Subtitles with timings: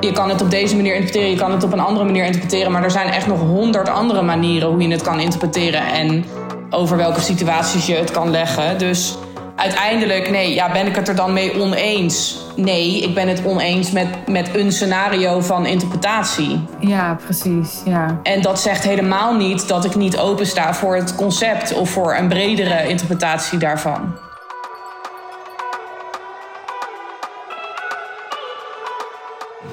[0.00, 2.72] je kan het op deze manier interpreteren, je kan het op een andere manier interpreteren,
[2.72, 6.24] maar er zijn echt nog honderd andere manieren hoe je het kan interpreteren en
[6.70, 8.78] over welke situaties je het kan leggen.
[8.78, 9.18] Dus
[9.56, 12.38] uiteindelijk, nee, ja, ben ik het er dan mee oneens?
[12.56, 16.60] Nee, ik ben het oneens met, met een scenario van interpretatie.
[16.80, 17.80] Ja, precies.
[17.84, 18.20] Ja.
[18.22, 22.28] En dat zegt helemaal niet dat ik niet opensta voor het concept of voor een
[22.28, 24.14] bredere interpretatie daarvan.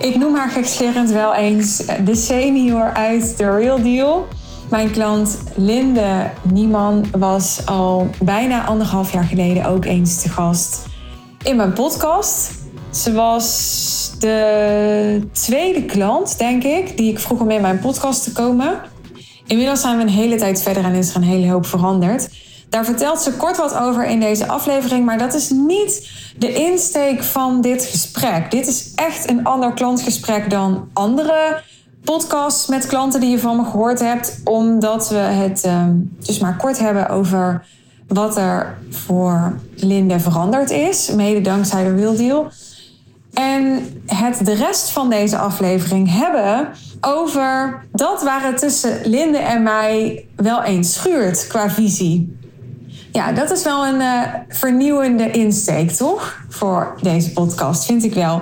[0.03, 4.27] Ik noem haar gekscherend wel eens de senior uit The Real Deal.
[4.70, 10.85] Mijn klant Linde Nieman was al bijna anderhalf jaar geleden ook eens te gast
[11.44, 12.52] in mijn podcast.
[12.91, 18.31] Ze was de tweede klant, denk ik, die ik vroeg om in mijn podcast te
[18.31, 18.81] komen.
[19.45, 22.30] Inmiddels zijn we een hele tijd verder en is er een hele hoop veranderd.
[22.73, 27.23] Daar vertelt ze kort wat over in deze aflevering, maar dat is niet de insteek
[27.23, 28.52] van dit gesprek.
[28.52, 31.62] Dit is echt een ander klantgesprek dan andere
[32.03, 35.86] podcasts met klanten die je van me gehoord hebt, omdat we het uh,
[36.20, 37.66] dus maar kort hebben over
[38.08, 42.52] wat er voor Linde veranderd is, mede dankzij de Real.
[43.34, 46.69] En het de rest van deze aflevering hebben
[47.02, 52.42] over dat waar het tussen Linde en mij wel eens schuurt qua visie.
[53.14, 56.42] Ja, dat is wel een uh, vernieuwende insteek, toch?
[56.50, 58.42] Voor deze podcast, vind ik wel.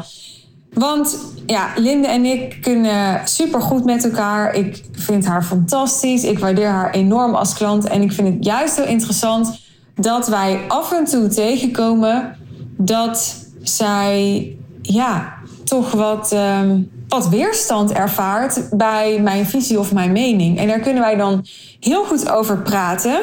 [0.73, 4.53] Want ja, Linde en ik kunnen super goed met elkaar.
[4.53, 6.23] Ik vind haar fantastisch.
[6.23, 7.88] Ik waardeer haar enorm als klant.
[7.88, 9.59] En ik vind het juist heel interessant
[9.95, 12.36] dat wij af en toe tegenkomen
[12.77, 15.33] dat zij ja,
[15.64, 20.58] toch wat, um, wat weerstand ervaart bij mijn visie of mijn mening.
[20.58, 21.45] En daar kunnen wij dan
[21.80, 23.19] heel goed over praten.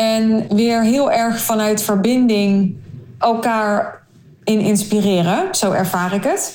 [0.00, 2.76] En weer heel erg vanuit verbinding
[3.18, 4.02] elkaar
[4.44, 5.54] in inspireren.
[5.54, 6.54] Zo ervaar ik het.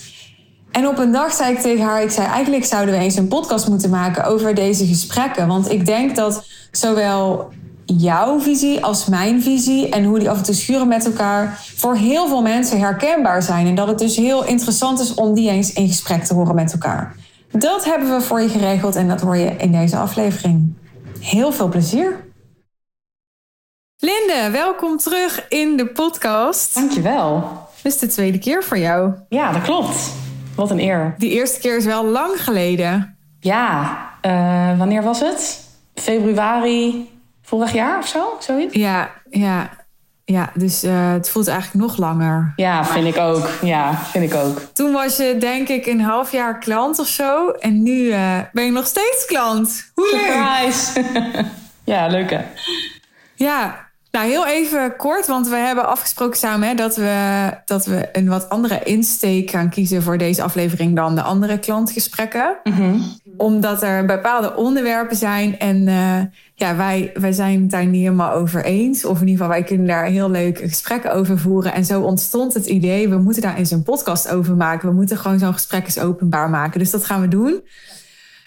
[0.71, 3.27] En op een dag zei ik tegen haar: ik zei eigenlijk zouden we eens een
[3.27, 5.47] podcast moeten maken over deze gesprekken.
[5.47, 7.49] Want ik denk dat zowel
[7.85, 11.95] jouw visie als mijn visie en hoe die af en toe schuren met elkaar voor
[11.95, 13.67] heel veel mensen herkenbaar zijn.
[13.67, 16.71] En dat het dus heel interessant is om die eens in gesprek te horen met
[16.71, 17.15] elkaar.
[17.51, 20.73] Dat hebben we voor je geregeld en dat hoor je in deze aflevering.
[21.19, 22.24] Heel veel plezier.
[24.05, 26.73] Linde, welkom terug in de podcast.
[26.73, 27.59] Dankjewel.
[27.81, 29.13] Dit is de tweede keer voor jou.
[29.29, 30.13] Ja, dat klopt.
[30.55, 31.15] Wat een eer.
[31.17, 33.17] Die eerste keer is wel lang geleden.
[33.39, 35.67] Ja, uh, wanneer was het?
[35.95, 37.09] Februari
[37.41, 38.37] vorig jaar of zo?
[38.39, 38.75] Zoiets?
[38.75, 39.69] Ja, ja.
[40.25, 42.53] Ja, dus uh, het voelt eigenlijk nog langer.
[42.55, 43.49] Ja, vind ik ook.
[43.61, 44.61] Ja, vind ik ook.
[44.73, 47.49] Toen was je denk ik een half jaar klant of zo.
[47.49, 49.91] En nu uh, ben je nog steeds klant.
[49.93, 51.03] Hoe Surprise!
[51.93, 52.41] ja, leuk hè?
[53.35, 53.84] Ja,
[54.15, 58.27] nou, heel even kort, want we hebben afgesproken samen hè, dat, we, dat we een
[58.27, 62.57] wat andere insteek gaan kiezen voor deze aflevering dan de andere klantgesprekken.
[62.63, 62.97] Mhm.
[63.37, 66.21] Omdat er bepaalde onderwerpen zijn en uh,
[66.55, 69.05] ja, wij, wij zijn het daar niet helemaal over eens.
[69.05, 71.73] Of in ieder geval, wij kunnen daar heel leuk gesprekken over voeren.
[71.73, 74.89] En zo ontstond het idee, we moeten daar eens een podcast over maken.
[74.89, 76.79] We moeten gewoon zo'n gesprek eens openbaar maken.
[76.79, 77.63] Dus dat gaan we doen.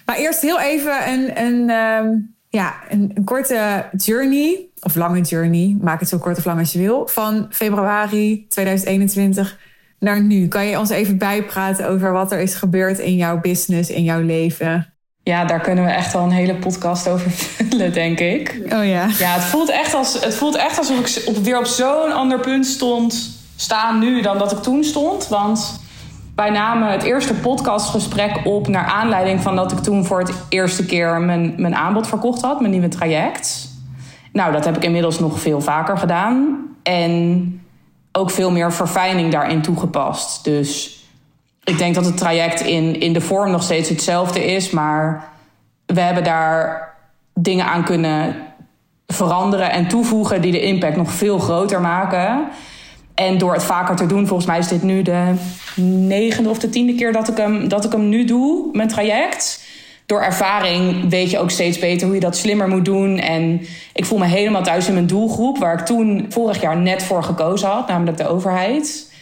[0.07, 5.77] Maar eerst heel even een, een, um, ja, een, een korte journey of lange journey,
[5.81, 9.59] maak het zo kort of lang als je wil, van februari 2021
[9.99, 10.49] naar nu.
[10.49, 14.21] Kan je ons even bijpraten over wat er is gebeurd in jouw business, in jouw
[14.21, 14.93] leven?
[15.23, 18.61] Ja, daar kunnen we echt wel een hele podcast over vullen, denk ik.
[18.65, 19.07] Oh ja.
[19.19, 22.41] Ja, het voelt echt, als, het voelt echt alsof ik op, weer op zo'n ander
[22.41, 25.29] punt stond staan nu dan dat ik toen stond.
[25.29, 25.81] Want
[26.35, 30.85] wij namen het eerste podcastgesprek op naar aanleiding van dat ik toen voor het eerste
[30.85, 33.68] keer mijn, mijn aanbod verkocht had, mijn nieuwe traject.
[34.39, 36.67] Nou, dat heb ik inmiddels nog veel vaker gedaan.
[36.83, 37.61] En
[38.13, 40.45] ook veel meer verfijning daarin toegepast.
[40.45, 41.01] Dus
[41.65, 44.71] ik denk dat het traject in, in de vorm nog steeds hetzelfde is.
[44.71, 45.29] Maar
[45.87, 46.95] we hebben daar
[47.35, 48.37] dingen aan kunnen
[49.07, 52.49] veranderen en toevoegen die de impact nog veel groter maken.
[53.15, 55.35] En door het vaker te doen, volgens mij is dit nu de
[55.83, 59.67] negende of de tiende keer dat ik hem, dat ik hem nu doe, mijn traject
[60.09, 63.19] door ervaring weet je ook steeds beter hoe je dat slimmer moet doen.
[63.19, 63.61] En
[63.93, 67.23] ik voel me helemaal thuis in mijn doelgroep, waar ik toen vorig jaar net voor
[67.23, 69.13] gekozen had, namelijk de overheid.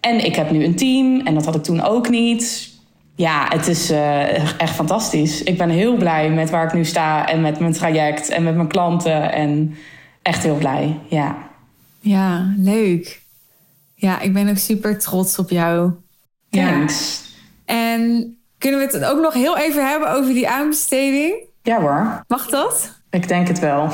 [0.00, 2.70] En ik heb nu een team en dat had ik toen ook niet.
[3.14, 5.42] Ja, het is uh, echt fantastisch.
[5.42, 8.54] Ik ben heel blij met waar ik nu sta en met mijn traject en met
[8.54, 9.32] mijn klanten.
[9.32, 9.74] En
[10.22, 11.36] echt heel blij, ja.
[12.00, 13.22] Ja, leuk.
[13.94, 15.90] Ja, ik ben ook super trots op jou.
[16.50, 17.22] Thanks.
[17.66, 17.74] Ja.
[17.74, 21.34] En kunnen we het ook nog heel even hebben over die aanbesteding?
[21.62, 22.24] Ja hoor.
[22.28, 23.00] Mag dat?
[23.10, 23.88] Ik denk het wel.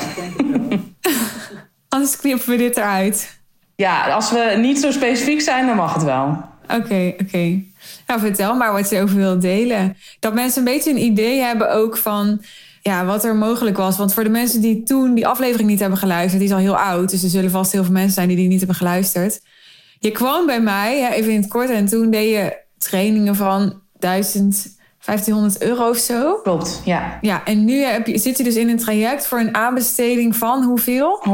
[1.89, 3.39] Anders knippen we dit eruit.
[3.75, 6.43] Ja, als we niet zo specifiek zijn, dan mag het wel.
[6.63, 7.63] Oké, oké.
[8.07, 9.97] Nou, vertel maar wat je over wilt delen.
[10.19, 12.41] Dat mensen een beetje een idee hebben ook van
[12.81, 13.97] ja, wat er mogelijk was.
[13.97, 16.77] Want voor de mensen die toen die aflevering niet hebben geluisterd, die is al heel
[16.77, 17.09] oud.
[17.09, 19.41] Dus er zullen vast heel veel mensen zijn die die niet hebben geluisterd.
[19.99, 24.77] Je kwam bij mij, even in het kort, en toen deed je trainingen van 1000,
[25.05, 26.39] 1500 euro of zo.
[26.43, 27.17] Klopt, ja.
[27.21, 30.63] Ja, en nu heb je, zit je dus in een traject voor een aanbesteding van
[30.63, 31.25] hoeveel?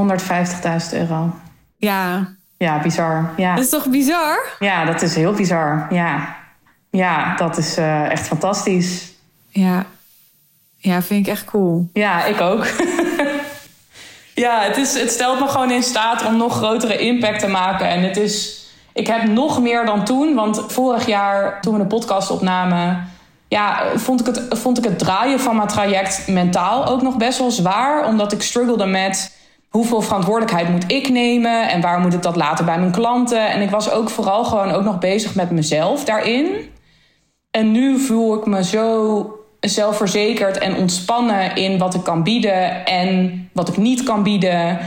[0.92, 1.36] 150.000 euro.
[1.78, 2.36] Ja.
[2.58, 3.34] Ja, bizar.
[3.38, 3.56] Ja.
[3.56, 4.56] Dat is toch bizar?
[4.60, 5.88] Ja, dat is heel bizar.
[5.90, 6.36] Ja,
[6.90, 9.14] ja dat is uh, echt fantastisch.
[9.50, 9.86] Ja.
[10.78, 11.90] Ja, vind ik echt cool.
[11.94, 12.68] Ja, ik ook.
[14.46, 17.90] ja, het, is, het stelt me gewoon in staat om nog grotere impact te maken.
[17.90, 18.63] En het is,
[18.94, 20.36] ik heb nog meer dan toen.
[20.36, 23.08] Want vorig jaar, toen we de podcast opnamen,
[23.48, 27.40] ja, vond, ik het, vond ik het draaien van mijn traject mentaal ook nog best
[27.40, 28.08] wel zwaar.
[28.08, 32.66] Omdat ik struggelde met hoeveel verantwoordelijkheid moet ik nemen en waar moet ik dat laten
[32.66, 33.50] bij mijn klanten.
[33.50, 36.72] En ik was ook vooral gewoon ook nog bezig met mezelf daarin.
[37.52, 39.28] En nu voel ik me zo
[39.60, 44.80] zelfverzekerd en ontspannen in wat ik kan bieden en wat ik niet kan bieden.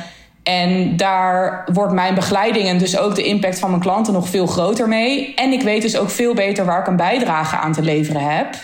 [0.46, 4.46] En daar wordt mijn begeleiding en dus ook de impact van mijn klanten nog veel
[4.46, 5.34] groter mee.
[5.34, 8.54] En ik weet dus ook veel beter waar ik een bijdrage aan te leveren heb.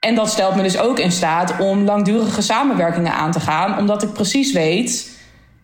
[0.00, 4.02] En dat stelt me dus ook in staat om langdurige samenwerkingen aan te gaan, omdat
[4.02, 5.18] ik precies weet: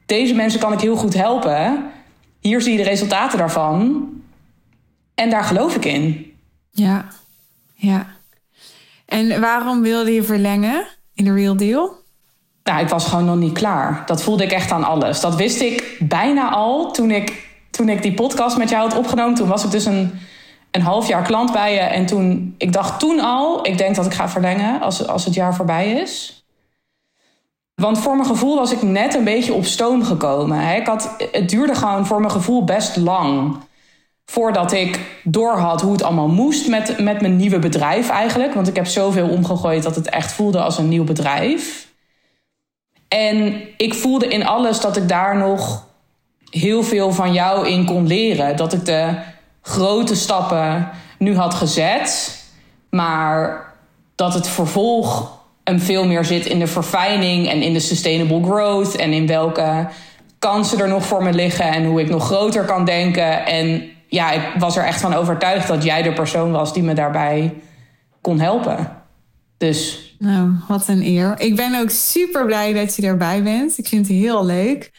[0.06, 1.91] deze mensen kan ik heel goed helpen.
[2.41, 4.08] Hier zie je de resultaten daarvan.
[5.14, 6.32] En daar geloof ik in.
[6.70, 7.08] Ja,
[7.75, 8.06] ja.
[9.06, 12.04] En waarom wilde je verlengen in de Real Deal?
[12.65, 14.03] Nou, ik was gewoon nog niet klaar.
[14.07, 15.21] Dat voelde ik echt aan alles.
[15.21, 19.35] Dat wist ik bijna al toen ik, toen ik die podcast met jou had opgenomen.
[19.35, 20.19] Toen was ik dus een,
[20.71, 21.81] een half jaar klant bij je.
[21.81, 25.35] En toen, ik dacht toen al, ik denk dat ik ga verlengen als, als het
[25.35, 26.45] jaar voorbij is.
[27.75, 30.77] Want voor mijn gevoel was ik net een beetje op stoom gekomen.
[30.77, 33.57] Ik had, het duurde gewoon voor mijn gevoel best lang
[34.25, 38.55] voordat ik doorhad hoe het allemaal moest met, met mijn nieuwe bedrijf eigenlijk.
[38.55, 41.93] Want ik heb zoveel omgegooid dat het echt voelde als een nieuw bedrijf.
[43.15, 45.87] En ik voelde in alles dat ik daar nog
[46.51, 48.57] heel veel van jou in kon leren.
[48.57, 49.15] Dat ik de
[49.63, 50.89] grote stappen
[51.19, 52.39] nu had gezet,
[52.91, 53.65] maar
[54.15, 58.97] dat het vervolg hem veel meer zit in de verfijning en in de sustainable growth
[58.97, 59.89] en in welke
[60.39, 63.47] kansen er nog voor me liggen en hoe ik nog groter kan denken.
[63.47, 66.95] En ja, ik was er echt van overtuigd dat jij de persoon was die me
[66.95, 67.55] daarbij
[68.21, 69.03] kon helpen.
[69.57, 70.04] Dus.
[70.19, 71.41] Nou, wat een eer.
[71.41, 73.79] Ik ben ook super blij dat je erbij bent.
[73.79, 74.93] Ik vind het heel leuk.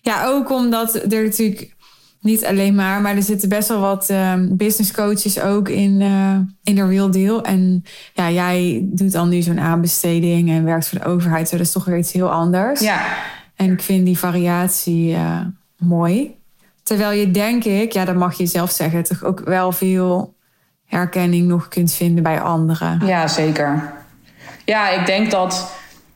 [0.00, 1.76] Ja, ook omdat er natuurlijk
[2.20, 6.36] niet alleen maar, maar er zitten best wel wat um, business coaches ook in, uh,
[6.62, 7.42] in de Real Deal.
[7.42, 7.84] En
[8.14, 11.48] ja, jij doet dan nu zo'n aanbesteding en werkt voor de overheid.
[11.48, 12.80] Zo, dat is toch weer iets heel anders.
[12.80, 13.06] Ja.
[13.54, 15.40] En ik vind die variatie uh,
[15.76, 16.36] mooi.
[16.82, 20.34] Terwijl je denk ik, ja, dat mag je zelf zeggen, toch ook wel veel
[20.84, 23.06] herkenning nog kunt vinden bij anderen.
[23.06, 23.97] Ja, zeker.
[24.68, 25.70] Ja, ik denk dat,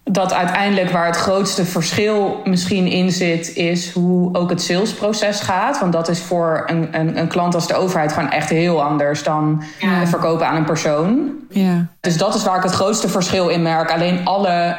[0.04, 5.80] dat uiteindelijk waar het grootste verschil misschien in zit, is hoe ook het salesproces gaat.
[5.80, 9.22] Want dat is voor een, een, een klant als de overheid gewoon echt heel anders
[9.22, 10.06] dan ja.
[10.06, 11.30] verkopen aan een persoon.
[11.48, 11.86] Ja.
[12.00, 13.90] Dus dat is waar ik het grootste verschil in merk.
[13.90, 14.76] Alleen alle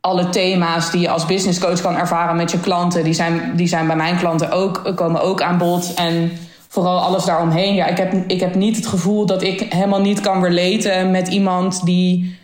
[0.00, 3.66] alle thema's die je als business coach kan ervaren met je klanten, die zijn, die
[3.66, 5.94] zijn bij mijn klanten ook, komen ook aan bod.
[5.94, 6.32] En
[6.68, 7.74] vooral alles daaromheen.
[7.74, 11.28] Ja, ik heb, ik heb niet het gevoel dat ik helemaal niet kan relaten met
[11.28, 12.40] iemand die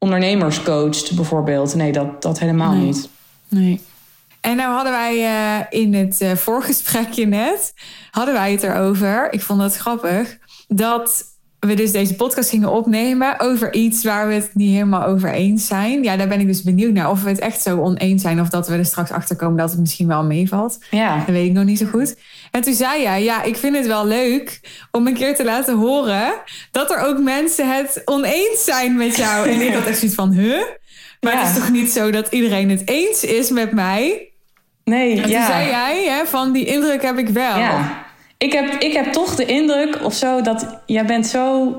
[0.00, 1.74] ondernemers coacht, bijvoorbeeld.
[1.74, 3.08] Nee, dat, dat helemaal niet.
[3.48, 3.80] Nee.
[4.40, 7.74] En nou hadden wij uh, in het uh, voorgesprekje net,
[8.10, 10.38] hadden wij het erover, ik vond dat grappig,
[10.68, 11.24] dat
[11.60, 15.66] we dus deze podcast gingen opnemen over iets waar we het niet helemaal over eens
[15.66, 16.02] zijn.
[16.02, 18.48] Ja, daar ben ik dus benieuwd naar of we het echt zo oneens zijn of
[18.48, 20.78] dat we er straks achter komen dat het misschien wel meevalt.
[20.90, 21.16] Ja.
[21.16, 22.16] Dat weet ik nog niet zo goed.
[22.50, 25.76] En toen zei jij, ja, ik vind het wel leuk om een keer te laten
[25.76, 26.32] horen
[26.70, 29.48] dat er ook mensen het oneens zijn met jou.
[29.48, 30.62] En ik had echt zoiets van, huh?
[31.20, 34.28] Maar het is toch niet zo dat iedereen het eens is met mij?
[34.84, 35.46] Nee, en toen ja.
[35.46, 37.58] zei jij, hè, van die indruk heb ik wel.
[37.58, 38.08] Ja
[38.40, 41.74] ik heb, ik heb toch de indruk of zo dat jij bent zo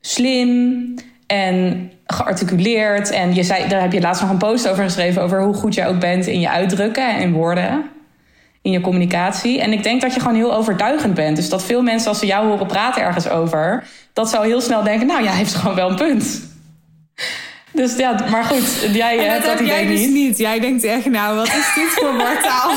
[0.00, 0.94] slim
[1.26, 3.10] en gearticuleerd.
[3.10, 5.74] En je zei, daar heb je laatst nog een post over geschreven over hoe goed
[5.74, 7.90] jij ook bent in je uitdrukken en woorden.
[8.62, 9.60] In je communicatie.
[9.60, 11.36] En ik denk dat je gewoon heel overtuigend bent.
[11.36, 14.82] Dus dat veel mensen, als ze jou horen praten ergens over, dat zou heel snel
[14.82, 16.46] denken: Nou, jij heeft gewoon wel een punt.
[17.72, 20.10] Dus ja, maar goed, jij hebt dat heb idee jij dus niet.
[20.10, 20.38] niet.
[20.38, 22.70] Jij denkt echt, nou, wat is dit voor mortaal?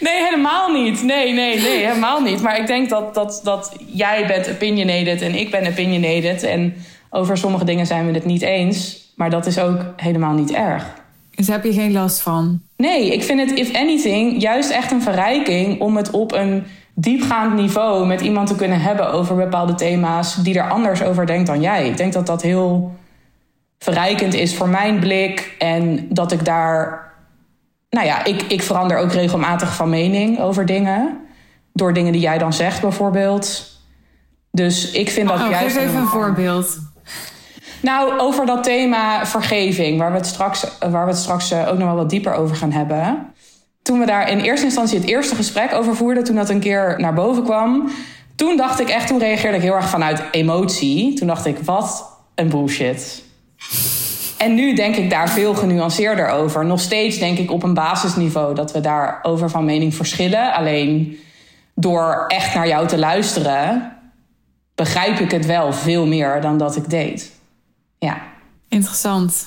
[0.00, 1.02] Nee, helemaal niet.
[1.02, 2.42] Nee, nee, nee, helemaal niet.
[2.42, 6.42] Maar ik denk dat, dat, dat jij bent opinionated en ik ben opinionated.
[6.42, 6.74] En
[7.10, 9.06] over sommige dingen zijn we het niet eens.
[9.16, 10.84] Maar dat is ook helemaal niet erg.
[11.38, 12.60] Dus heb je geen last van?
[12.76, 16.64] Nee, ik vind het, if anything, juist echt een verrijking om het op een
[16.94, 21.46] diepgaand niveau met iemand te kunnen hebben over bepaalde thema's die er anders over denkt
[21.46, 21.88] dan jij.
[21.88, 22.96] Ik denk dat dat heel
[23.78, 27.12] verrijkend is voor mijn blik en dat ik daar.
[27.90, 31.16] Nou ja, ik, ik verander ook regelmatig van mening over dingen.
[31.72, 33.76] Door dingen die jij dan zegt, bijvoorbeeld.
[34.50, 35.76] Dus ik vind dat Oh, juist.
[35.76, 36.78] geef even een voorbeeld.
[37.82, 41.86] Nou, over dat thema vergeving, waar we het straks, waar we straks eh, ook nog
[41.86, 43.32] wel wat dieper over gaan hebben.
[43.82, 46.94] Toen we daar in eerste instantie het eerste gesprek over voerden, toen dat een keer
[46.98, 47.90] naar boven kwam,
[48.36, 51.14] toen dacht ik echt, toen reageerde ik heel erg vanuit emotie.
[51.14, 53.22] Toen dacht ik, wat een bullshit.
[54.38, 56.64] En nu denk ik daar veel genuanceerder over.
[56.64, 60.52] Nog steeds denk ik op een basisniveau dat we daarover van mening verschillen.
[60.52, 61.18] Alleen
[61.74, 63.92] door echt naar jou te luisteren,
[64.74, 67.37] begrijp ik het wel veel meer dan dat ik deed.
[67.98, 68.22] Ja.
[68.68, 69.46] Interessant.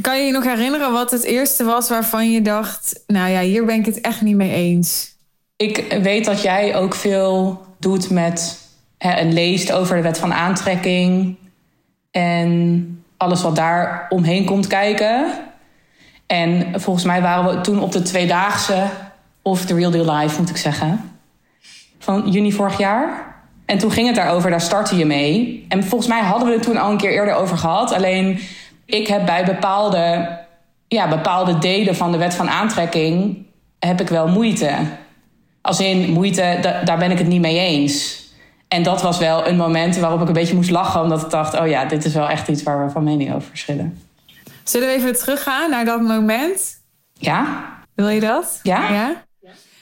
[0.00, 3.02] Kan je je nog herinneren wat het eerste was waarvan je dacht...
[3.06, 5.16] nou ja, hier ben ik het echt niet mee eens?
[5.56, 8.58] Ik weet dat jij ook veel doet met
[8.98, 11.36] hè, en leest over de wet van aantrekking
[12.10, 15.32] en alles wat daar omheen komt kijken.
[16.26, 18.86] En volgens mij waren we toen op de tweedaagse,
[19.42, 21.18] of de Real Deal Live moet ik zeggen,
[21.98, 23.27] van juni vorig jaar.
[23.68, 25.64] En toen ging het daarover, daar startte je mee.
[25.68, 27.92] En volgens mij hadden we het toen al een keer eerder over gehad.
[27.92, 28.40] Alleen
[28.84, 30.36] ik heb bij bepaalde,
[30.86, 33.46] ja, bepaalde delen van de wet van aantrekking
[33.78, 34.72] heb ik wel moeite.
[35.60, 38.26] Als in moeite, da- daar ben ik het niet mee eens.
[38.68, 41.58] En dat was wel een moment waarop ik een beetje moest lachen, omdat ik dacht:
[41.60, 44.02] oh ja, dit is wel echt iets waar we van mening over verschillen.
[44.64, 46.80] Zullen we even teruggaan naar dat moment?
[47.12, 47.64] Ja?
[47.94, 48.60] Wil je dat?
[48.62, 48.92] Ja.
[48.92, 49.14] Ja,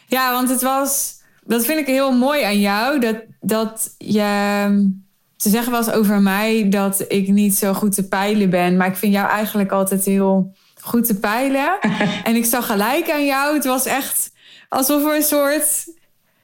[0.06, 1.14] ja want het was...
[1.46, 2.98] Dat vind ik heel mooi aan jou.
[2.98, 4.94] Dat, dat je...
[5.36, 8.76] Ze zeggen wel eens over mij dat ik niet zo goed te peilen ben.
[8.76, 11.78] Maar ik vind jou eigenlijk altijd heel goed te peilen.
[12.24, 13.54] en ik zag gelijk aan jou.
[13.54, 14.32] Het was echt
[14.68, 15.84] alsof er een soort...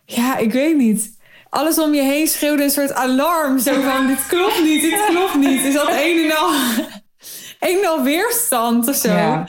[0.05, 1.21] Ja, ik weet niet.
[1.49, 3.59] Alles om je heen schreeuwde een soort alarm.
[3.59, 5.65] Zo van, dit klopt niet, dit klopt niet.
[5.65, 6.53] Is dat een en al,
[7.61, 9.13] een en al weerstand of zo?
[9.13, 9.47] Ja.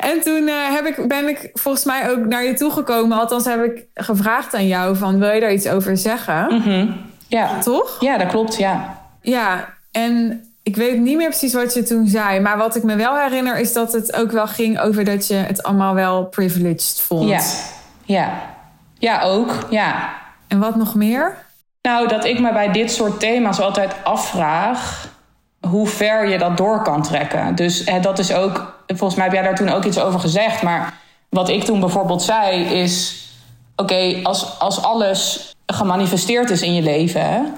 [0.00, 3.18] En toen eh, heb ik, ben ik volgens mij ook naar je toegekomen.
[3.18, 5.18] Althans heb ik gevraagd aan jou van...
[5.18, 6.54] wil je daar iets over zeggen?
[6.54, 6.86] Mhm.
[7.28, 7.58] Ja.
[7.58, 7.96] Toch?
[8.00, 8.98] ja, dat klopt, ja.
[9.20, 12.40] Ja, en ik weet niet meer precies wat je toen zei.
[12.40, 15.04] Maar wat ik me wel herinner is dat het ook wel ging over...
[15.04, 17.28] dat je het allemaal wel privileged vond.
[17.28, 17.40] Ja.
[18.04, 18.32] Ja.
[18.98, 19.66] Ja, ook.
[19.70, 20.12] Ja.
[20.48, 21.36] En wat nog meer?
[21.82, 25.08] Nou, dat ik me bij dit soort thema's altijd afvraag
[25.68, 27.54] hoe ver je dat door kan trekken.
[27.54, 30.62] Dus hè, dat is ook, volgens mij heb jij daar toen ook iets over gezegd.
[30.62, 30.94] Maar
[31.28, 33.24] wat ik toen bijvoorbeeld zei is:
[33.76, 37.54] oké, als, als alles gemanifesteerd is in je leven,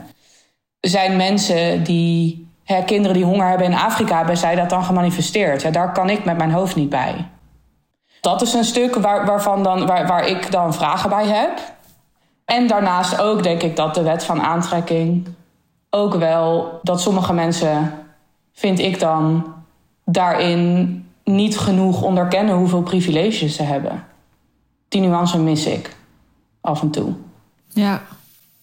[0.81, 5.63] zijn mensen die, hè, kinderen die honger hebben in Afrika, hebben zij dat dan gemanifesteerd?
[5.63, 7.27] Ja, daar kan ik met mijn hoofd niet bij.
[8.21, 11.59] Dat is een stuk waar, waarvan dan, waar, waar ik dan vragen bij heb.
[12.45, 15.27] En daarnaast ook denk ik dat de wet van aantrekking
[15.91, 17.95] ook wel dat sommige mensen,
[18.53, 19.55] vind ik dan,
[20.05, 24.05] daarin niet genoeg onderkennen hoeveel privileges ze hebben.
[24.89, 25.97] Die nuance mis ik
[26.61, 27.13] af en toe.
[27.69, 28.03] Ja.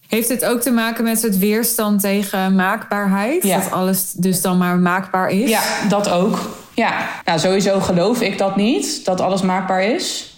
[0.07, 3.43] Heeft het ook te maken met het weerstand tegen maakbaarheid?
[3.43, 3.59] Ja.
[3.59, 5.49] Dat alles dus dan maar maakbaar is?
[5.49, 6.39] Ja, dat ook.
[6.73, 10.33] Ja, nou sowieso geloof ik dat niet, dat alles maakbaar is.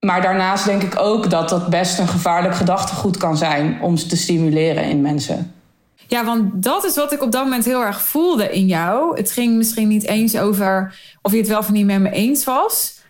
[0.00, 4.16] Maar daarnaast denk ik ook dat dat best een gevaarlijk gedachtegoed kan zijn om te
[4.16, 5.54] stimuleren in mensen.
[6.06, 9.16] Ja, want dat is wat ik op dat moment heel erg voelde in jou.
[9.16, 12.44] Het ging misschien niet eens over of je het wel of niet met me eens
[12.44, 13.00] was.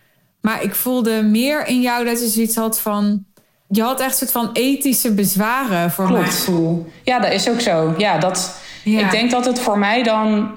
[0.41, 3.25] Maar ik voelde meer in jou dat je zoiets had van...
[3.69, 6.35] Je had echt een soort van ethische bezwaren voor mijn Klopt.
[6.35, 6.91] gevoel.
[7.03, 7.93] Ja, dat is ook zo.
[7.97, 8.99] Ja, dat, Ja.
[8.99, 10.51] Ik denk dat het voor mij dan...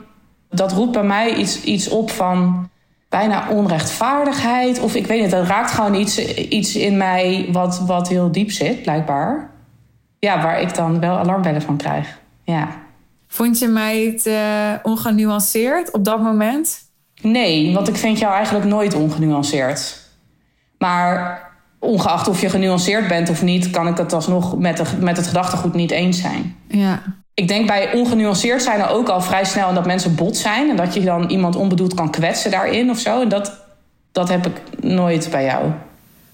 [0.50, 2.68] Dat roept bij mij iets, iets op van
[3.08, 4.80] bijna onrechtvaardigheid.
[4.80, 8.50] Of ik weet niet, dat raakt gewoon iets, iets in mij wat, wat heel diep
[8.50, 9.50] zit, blijkbaar.
[10.18, 12.18] Ja, waar ik dan wel alarmbellen van krijg.
[12.50, 12.68] Ja.
[13.26, 16.78] Vond je mij te ongenuanceerd op dat moment?
[17.20, 19.98] Nee, want ik vind jou eigenlijk nooit ongenuanceerd.
[20.78, 21.42] Maar
[21.78, 23.70] ongeacht of je genuanceerd bent of niet...
[23.70, 26.56] kan ik het alsnog met, de, met het gedachtegoed niet eens zijn.
[26.68, 27.02] Ja.
[27.34, 30.70] Ik denk bij ongenuanceerd zijn er ook al vrij snel dat mensen bot zijn.
[30.70, 33.20] En dat je dan iemand onbedoeld kan kwetsen daarin of zo.
[33.20, 33.66] En dat,
[34.12, 35.70] dat heb ik nooit bij jou.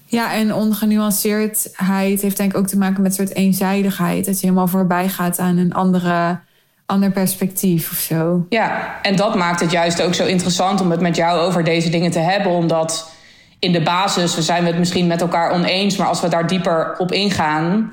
[0.09, 4.25] Ja, en ongenuanceerdheid heeft denk ik ook te maken met een soort eenzijdigheid.
[4.25, 6.39] Dat je helemaal voorbij gaat aan een andere,
[6.85, 8.45] ander perspectief of zo.
[8.49, 11.89] Ja, en dat maakt het juist ook zo interessant om het met jou over deze
[11.89, 12.51] dingen te hebben.
[12.51, 13.11] Omdat
[13.59, 15.97] in de basis, we zijn het misschien met elkaar oneens.
[15.97, 17.91] Maar als we daar dieper op ingaan,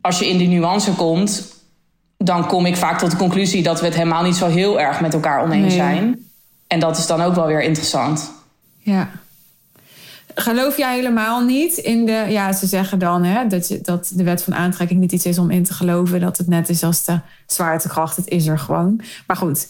[0.00, 1.56] als je in die nuance komt...
[2.18, 5.00] dan kom ik vaak tot de conclusie dat we het helemaal niet zo heel erg
[5.00, 5.76] met elkaar oneens Nee.
[5.76, 6.18] zijn.
[6.66, 8.30] En dat is dan ook wel weer interessant.
[8.78, 9.08] Ja.
[10.40, 12.24] Geloof jij helemaal niet in de.
[12.28, 15.38] Ja, ze zeggen dan hè, dat, je, dat de wet van aantrekking niet iets is
[15.38, 16.20] om in te geloven.
[16.20, 18.16] Dat het net is als de zwaartekracht.
[18.16, 19.00] Het is er gewoon.
[19.26, 19.68] Maar goed.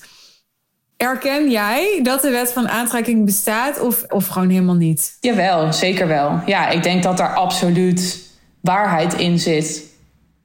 [0.97, 5.17] Erken jij dat de wet van aantrekking bestaat of, of gewoon helemaal niet?
[5.21, 6.41] Jawel, zeker wel.
[6.47, 9.85] Ja, ik denk dat daar absoluut waarheid in zit.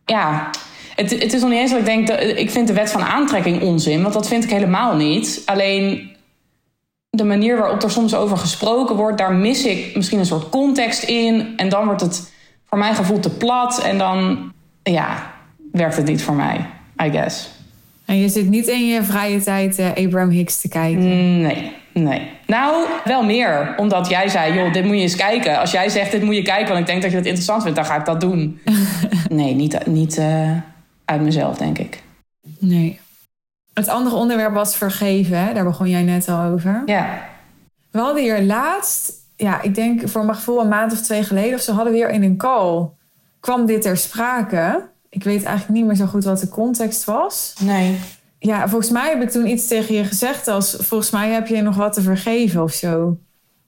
[0.06, 0.50] Ja,
[0.96, 2.08] het, het is nog niet eens dat ik denk...
[2.08, 5.42] Dat, ik vind de wet van aantrekking onzin, want dat vind ik helemaal niet.
[5.46, 6.13] Alleen
[7.16, 9.18] de manier waarop er soms over gesproken wordt...
[9.18, 11.54] daar mis ik misschien een soort context in.
[11.58, 12.34] En dan wordt het
[12.66, 13.82] voor mijn gevoel te plat.
[13.82, 14.52] En dan,
[14.84, 15.32] ja,
[15.72, 16.66] werkt het niet voor mij,
[17.06, 17.50] I guess.
[18.06, 21.42] En je zit niet in je vrije tijd uh, Abraham Hicks te kijken?
[21.42, 22.30] Nee, nee.
[22.46, 23.74] Nou, wel meer.
[23.78, 25.60] Omdat jij zei, joh, dit moet je eens kijken.
[25.60, 27.78] Als jij zegt, dit moet je kijken, want ik denk dat je het interessant vindt...
[27.78, 28.60] dan ga ik dat doen.
[29.30, 30.52] nee, niet, niet uh,
[31.06, 32.04] uit mezelf, denk ik.
[32.60, 33.00] Nee.
[33.74, 35.54] Het andere onderwerp was vergeven.
[35.54, 36.82] Daar begon jij net al over.
[36.86, 37.22] Ja.
[37.92, 39.12] We hadden hier laatst...
[39.36, 41.54] Ja, ik denk voor mijn gevoel een maand of twee geleden...
[41.54, 42.90] of ze hadden weer in een call...
[43.40, 44.92] kwam dit ter sprake...
[45.10, 47.54] Ik weet eigenlijk niet meer zo goed wat de context was.
[47.60, 48.00] Nee.
[48.40, 50.76] Ja, volgens mij heb ik toen iets tegen je gezegd als...
[50.80, 53.18] volgens mij heb je nog wat te vergeven of zo.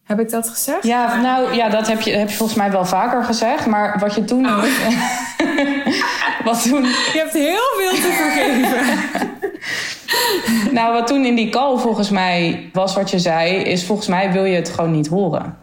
[0.03, 0.83] Heb ik dat gezegd?
[0.83, 3.65] Ja, nou ja, dat heb je, heb je volgens mij wel vaker gezegd.
[3.65, 4.45] Maar wat je toen...
[4.45, 4.63] Oh.
[6.45, 6.83] wat toen...
[6.83, 9.00] Je hebt heel veel te vergeven.
[10.72, 13.55] nou, wat toen in die call volgens mij was wat je zei...
[13.55, 15.57] is volgens mij wil je het gewoon niet horen.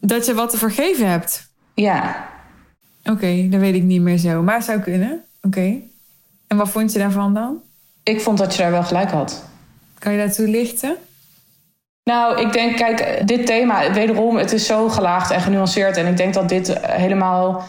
[0.00, 1.50] Dat je wat te vergeven hebt?
[1.74, 2.28] Ja.
[3.04, 4.42] Oké, dat weet ik niet meer zo.
[4.42, 5.24] Maar het zou kunnen.
[5.42, 5.74] Oké.
[6.46, 7.60] En wat vond je daarvan dan?
[8.02, 9.44] Ik vond dat je daar wel gelijk had.
[9.98, 10.96] Kan je dat toelichten?
[12.04, 15.96] Nou, ik denk, kijk, dit thema, wederom, het is zo gelaagd en genuanceerd.
[15.96, 17.64] En ik denk dat dit helemaal,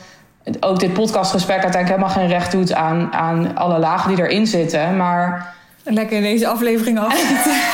[0.60, 4.98] ook dit podcastgesprek uiteindelijk helemaal geen recht doet aan, aan alle lagen die erin zitten.
[4.98, 5.56] Maar.
[5.84, 7.14] Lekker deze aflevering af.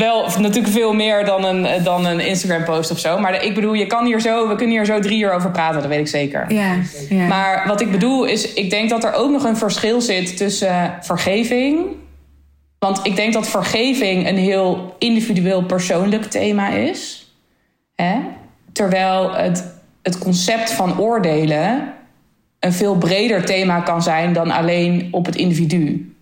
[0.00, 3.18] wel natuurlijk veel meer dan een, dan een Instagram-post of zo.
[3.18, 5.80] Maar ik bedoel, je kan hier zo, we kunnen hier zo drie uur over praten,
[5.80, 6.52] dat weet ik zeker.
[6.52, 6.76] Ja,
[7.08, 7.26] ja.
[7.26, 10.94] Maar wat ik bedoel is, ik denk dat er ook nog een verschil zit tussen
[11.00, 11.86] vergeving.
[12.78, 17.32] Want ik denk dat vergeving een heel individueel persoonlijk thema is.
[17.94, 18.18] Hè?
[18.72, 21.94] Terwijl het, het concept van oordelen
[22.60, 26.14] een veel breder thema kan zijn dan alleen op het individu.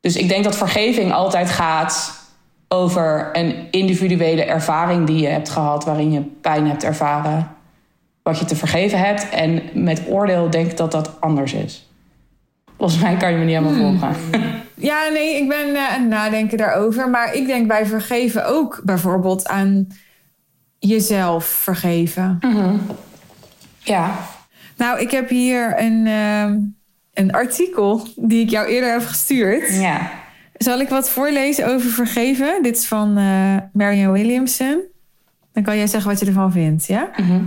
[0.00, 2.20] Dus ik denk dat vergeving altijd gaat
[2.68, 7.50] over een individuele ervaring die je hebt gehad, waarin je pijn hebt ervaren,
[8.22, 9.28] wat je te vergeven hebt.
[9.28, 11.90] En met oordeel denk ik dat dat anders is.
[12.78, 13.98] Volgens mij kan je me niet helemaal hmm.
[13.98, 14.40] volgen.
[14.74, 17.10] Ja, nee, ik ben uh, aan het nadenken daarover.
[17.10, 19.86] Maar ik denk bij vergeven ook bijvoorbeeld aan
[20.78, 22.38] jezelf vergeven.
[22.40, 22.76] Mhm.
[23.78, 24.14] Ja.
[24.76, 26.44] Nou, ik heb hier een, uh,
[27.14, 29.74] een artikel die ik jou eerder heb gestuurd.
[29.74, 30.10] Ja.
[30.56, 32.62] Zal ik wat voorlezen over vergeven?
[32.62, 34.82] Dit is van uh, Marianne Williamson.
[35.52, 37.10] Dan kan jij zeggen wat je ervan vindt, ja?
[37.16, 37.40] Mhm.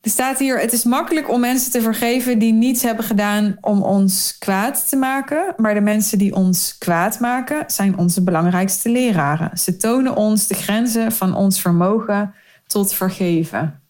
[0.00, 3.82] Er staat hier: Het is makkelijk om mensen te vergeven die niets hebben gedaan om
[3.82, 5.54] ons kwaad te maken.
[5.56, 9.58] Maar de mensen die ons kwaad maken, zijn onze belangrijkste leraren.
[9.58, 12.34] Ze tonen ons de grenzen van ons vermogen
[12.66, 13.82] tot vergeven.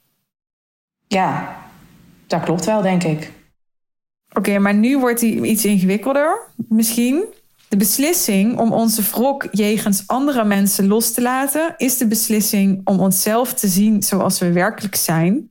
[1.07, 1.57] Ja,
[2.30, 3.32] dat klopt wel, denk ik.
[4.32, 7.24] Oké, maar nu wordt hij iets ingewikkelder, misschien.
[7.68, 13.00] De beslissing om onze wrok jegens andere mensen los te laten, is de beslissing om
[13.00, 15.50] onszelf te zien zoals we werkelijk zijn.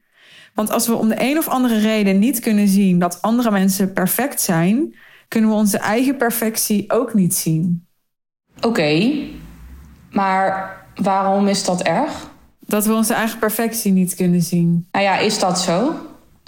[0.53, 3.93] Want als we om de een of andere reden niet kunnen zien dat andere mensen
[3.93, 4.95] perfect zijn,
[5.27, 7.87] kunnen we onze eigen perfectie ook niet zien.
[8.61, 9.13] Oké,
[10.11, 12.29] maar waarom is dat erg?
[12.59, 14.87] Dat we onze eigen perfectie niet kunnen zien.
[14.91, 15.93] Nou ja, is dat zo?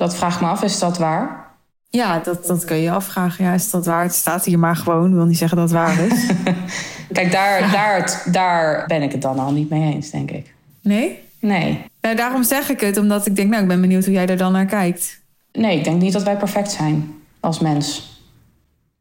[0.01, 1.47] Dat vraag me af, is dat waar?
[1.89, 3.45] Ja, dat, dat kun je afvragen.
[3.45, 4.03] Ja, is dat waar?
[4.03, 5.13] Het staat hier maar gewoon.
[5.13, 6.25] wil niet zeggen dat het waar is.
[7.13, 10.53] Kijk, daar, daar, daar ben ik het dan al niet mee eens, denk ik.
[10.81, 11.19] Nee?
[11.39, 11.83] Nee.
[12.01, 14.37] Nou, daarom zeg ik het, omdat ik denk, nou, ik ben benieuwd hoe jij er
[14.37, 15.21] dan naar kijkt.
[15.51, 18.19] Nee, ik denk niet dat wij perfect zijn als mens.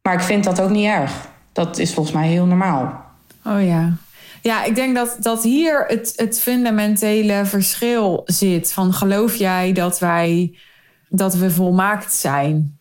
[0.02, 1.28] Maar ik vind dat ook niet erg.
[1.52, 3.04] Dat is volgens mij heel normaal.
[3.44, 3.92] Oh ja.
[4.42, 8.72] Ja, ik denk dat, dat hier het, het fundamentele verschil zit.
[8.72, 10.54] Van geloof jij dat wij
[11.10, 12.78] dat we volmaakt zijn?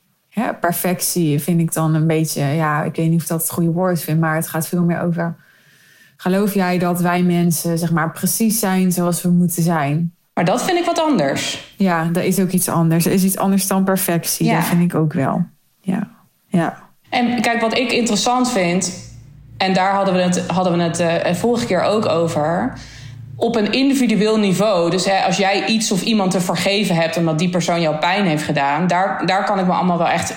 [0.60, 4.02] perfectie vind ik dan een beetje, ja, ik weet niet of dat het goede woord
[4.02, 5.36] vind, maar het gaat veel meer over.
[6.18, 10.14] Geloof jij dat wij mensen, zeg maar, precies zijn zoals we moeten zijn?
[10.34, 11.74] Maar dat vind ik wat anders.
[11.78, 13.06] Ja, dat is ook iets anders.
[13.06, 14.46] Er is iets anders dan perfectie.
[14.46, 14.56] Ja.
[14.56, 15.46] Dat vind ik ook wel.
[15.82, 16.10] Ja.
[16.48, 16.90] ja.
[17.10, 18.94] En kijk, wat ik interessant vind,
[19.58, 22.74] en daar hadden we het, hadden we het uh, vorige keer ook over
[23.40, 24.90] op een individueel niveau.
[24.90, 28.26] Dus hè, als jij iets of iemand te vergeven hebt omdat die persoon jou pijn
[28.26, 30.36] heeft gedaan, daar, daar kan ik me allemaal wel echt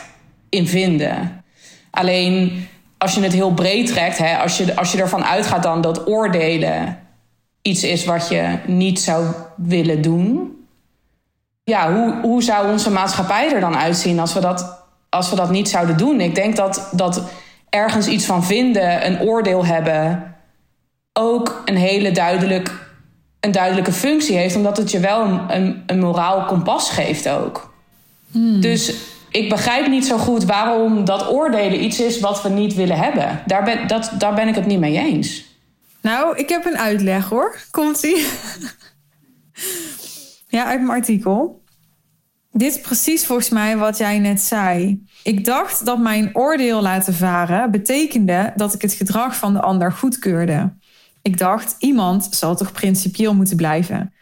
[0.48, 1.44] in vinden.
[1.90, 5.80] Alleen als je het heel breed trekt, hè, als, je, als je ervan uitgaat dan
[5.80, 6.98] dat oordelen
[7.62, 10.56] iets is wat je niet zou willen doen.
[11.64, 15.50] Ja, hoe, hoe zou onze maatschappij er dan uitzien als we dat, als we dat
[15.50, 16.20] niet zouden doen?
[16.20, 17.22] Ik denk dat, dat
[17.68, 20.34] ergens iets van vinden, een oordeel hebben,
[21.12, 22.91] ook een hele duidelijk,
[23.42, 27.74] een duidelijke functie heeft, omdat het je wel een, een moraal kompas geeft ook.
[28.30, 28.60] Hmm.
[28.60, 28.94] Dus
[29.30, 33.42] ik begrijp niet zo goed waarom dat oordelen iets is wat we niet willen hebben.
[33.46, 35.44] Daar ben, dat, daar ben ik het niet mee eens.
[36.00, 37.56] Nou, ik heb een uitleg hoor.
[37.70, 38.26] Komt-ie?
[40.48, 41.62] ja, uit mijn artikel.
[42.50, 45.02] Dit is precies volgens mij wat jij net zei.
[45.22, 49.92] Ik dacht dat mijn oordeel laten varen betekende dat ik het gedrag van de ander
[49.92, 50.72] goedkeurde.
[51.22, 54.12] Ik dacht, iemand zal toch principieel moeten blijven.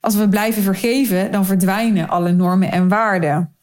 [0.00, 3.54] Als we blijven vergeven, dan verdwijnen alle normen en waarden.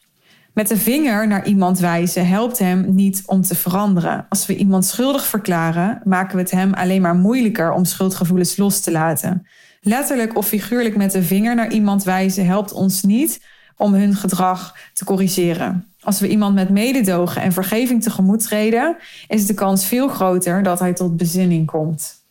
[0.54, 4.26] Met de vinger naar iemand wijzen helpt hem niet om te veranderen.
[4.28, 8.80] Als we iemand schuldig verklaren, maken we het hem alleen maar moeilijker om schuldgevoelens los
[8.80, 9.46] te laten.
[9.80, 13.44] Letterlijk of figuurlijk met de vinger naar iemand wijzen helpt ons niet
[13.76, 15.86] om hun gedrag te corrigeren.
[16.00, 18.96] Als we iemand met mededogen en vergeving tegemoet treden,
[19.28, 22.21] is de kans veel groter dat hij tot bezinning komt.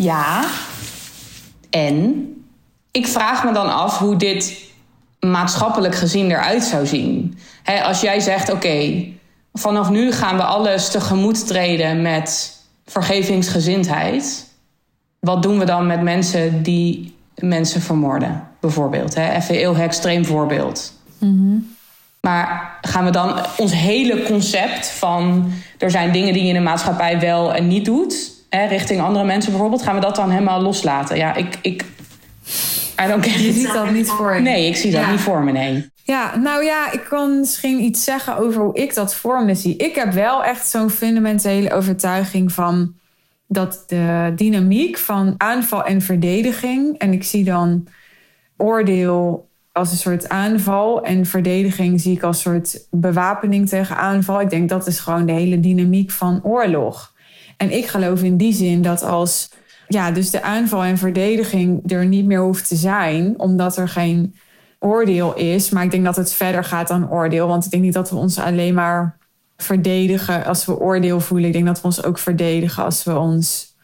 [0.00, 0.44] Ja,
[1.70, 2.28] en
[2.90, 4.64] ik vraag me dan af hoe dit
[5.20, 7.38] maatschappelijk gezien eruit zou zien.
[7.82, 9.04] als jij zegt: oké,
[9.52, 12.56] vanaf nu gaan we alles tegemoet treden met
[12.86, 14.46] vergevingsgezindheid.
[15.18, 19.16] Wat doen we dan met mensen die mensen vermoorden, bijvoorbeeld?
[19.16, 20.92] Even een heel extreem voorbeeld.
[21.18, 21.56] Mhm.
[22.20, 26.60] Maar gaan we dan ons hele concept van er zijn dingen die je in de
[26.60, 30.60] maatschappij wel en niet doet, hè, richting andere mensen bijvoorbeeld, gaan we dat dan helemaal
[30.60, 31.16] loslaten?
[31.16, 31.84] Ja, ik, ik,
[33.22, 34.40] je ziet dat niet voor je.
[34.40, 35.90] Nee, ik zie dat niet voor me, nee.
[36.02, 39.76] Ja, nou ja, ik kan misschien iets zeggen over hoe ik dat voor me zie.
[39.76, 42.94] Ik heb wel echt zo'n fundamentele overtuiging van
[43.46, 46.98] dat de dynamiek van aanval en verdediging.
[46.98, 47.86] En ik zie dan
[48.56, 54.40] oordeel als een soort aanval en verdediging zie ik als een soort bewapening tegen aanval.
[54.40, 57.14] Ik denk dat is gewoon de hele dynamiek van oorlog.
[57.58, 59.50] En ik geloof in die zin dat als
[59.88, 64.34] ja, dus de aanval en verdediging er niet meer hoeft te zijn, omdat er geen
[64.78, 65.70] oordeel is.
[65.70, 67.48] Maar ik denk dat het verder gaat dan oordeel.
[67.48, 69.18] Want ik denk niet dat we ons alleen maar
[69.56, 71.46] verdedigen als we oordeel voelen.
[71.46, 73.76] Ik denk dat we ons ook verdedigen als we ons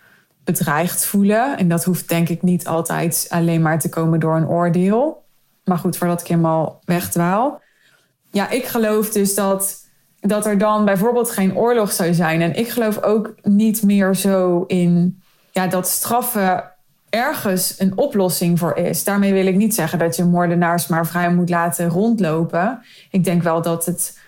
[0.44, 1.58] bedreigd voelen.
[1.58, 5.24] En dat hoeft denk ik niet altijd alleen maar te komen door een oordeel.
[5.64, 7.62] Maar goed, voordat ik helemaal wegdwaal.
[8.30, 9.83] Ja, ik geloof dus dat,
[10.26, 12.42] dat er dan bijvoorbeeld geen oorlog zou zijn.
[12.42, 16.70] En ik geloof ook niet meer zo in ja, dat straffen
[17.10, 19.04] ergens een oplossing voor is.
[19.04, 22.82] Daarmee wil ik niet zeggen dat je moordenaars maar vrij moet laten rondlopen.
[23.10, 24.18] Ik denk wel dat, het,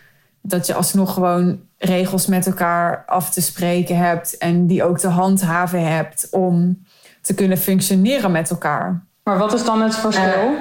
[0.41, 5.09] dat je alsnog gewoon regels met elkaar af te spreken hebt en die ook te
[5.09, 6.85] handhaven hebt om
[7.21, 9.05] te kunnen functioneren met elkaar.
[9.23, 10.55] Maar wat is dan het verschil?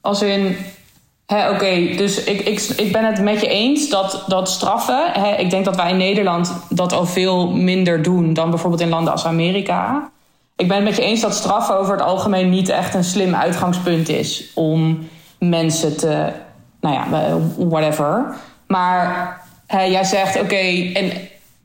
[0.00, 0.56] Als in,
[1.28, 5.12] oké, dus ik, ik, ik ben het met je eens dat, dat straffen.
[5.38, 9.12] Ik denk dat wij in Nederland dat al veel minder doen dan bijvoorbeeld in landen
[9.12, 10.10] als Amerika.
[10.56, 13.34] Ik ben het met je eens dat straffen over het algemeen niet echt een slim
[13.34, 16.32] uitgangspunt is om mensen te,
[16.80, 18.34] nou ja, whatever.
[18.66, 21.12] Maar jij zegt, oké, en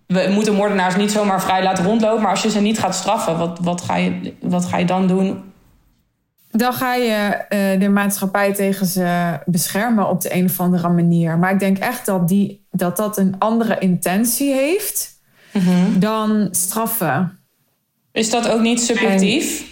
[0.07, 3.37] we moeten moordenaars niet zomaar vrij laten rondlopen, maar als je ze niet gaat straffen,
[3.37, 5.52] wat, wat, ga, je, wat ga je dan doen
[6.55, 11.37] dan ga je uh, de maatschappij tegen ze beschermen op de een of andere manier.
[11.37, 15.19] Maar ik denk echt dat die, dat, dat een andere intentie heeft
[15.51, 15.99] mhm.
[15.99, 17.39] dan straffen.
[18.11, 19.71] Is dat ook niet subjectief?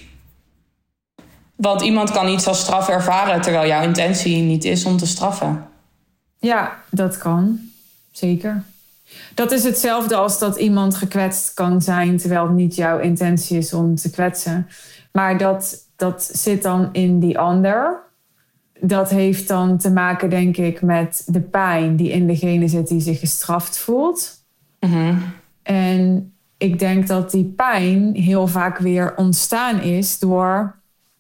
[1.56, 5.66] Want iemand kan iets als straf ervaren terwijl jouw intentie niet is om te straffen.
[6.40, 7.60] Ja, dat kan.
[8.12, 8.64] Zeker.
[9.34, 13.74] Dat is hetzelfde als dat iemand gekwetst kan zijn terwijl het niet jouw intentie is
[13.74, 14.68] om te kwetsen.
[15.12, 18.04] Maar dat dat zit dan in die ander.
[18.80, 23.00] Dat heeft dan te maken, denk ik, met de pijn die in degene zit die
[23.00, 24.46] zich gestraft voelt.
[24.80, 25.16] Mhm.
[25.64, 30.80] En ik denk dat die pijn heel vaak weer ontstaan is door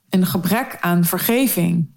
[0.09, 1.89] een gebrek aan vergeving.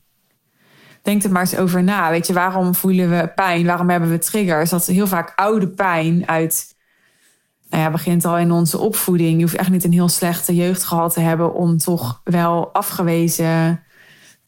[1.03, 2.11] Denk er maar eens over na.
[2.11, 3.67] Weet je, waarom voelen we pijn?
[3.67, 4.71] Waarom hebben we triggers?
[4.71, 6.74] Dat is heel vaak oude pijn uit
[7.75, 9.37] nou ja, begint al in onze opvoeding.
[9.37, 13.83] Je hoeft echt niet een heel slechte jeugd gehad te hebben om toch wel afgewezen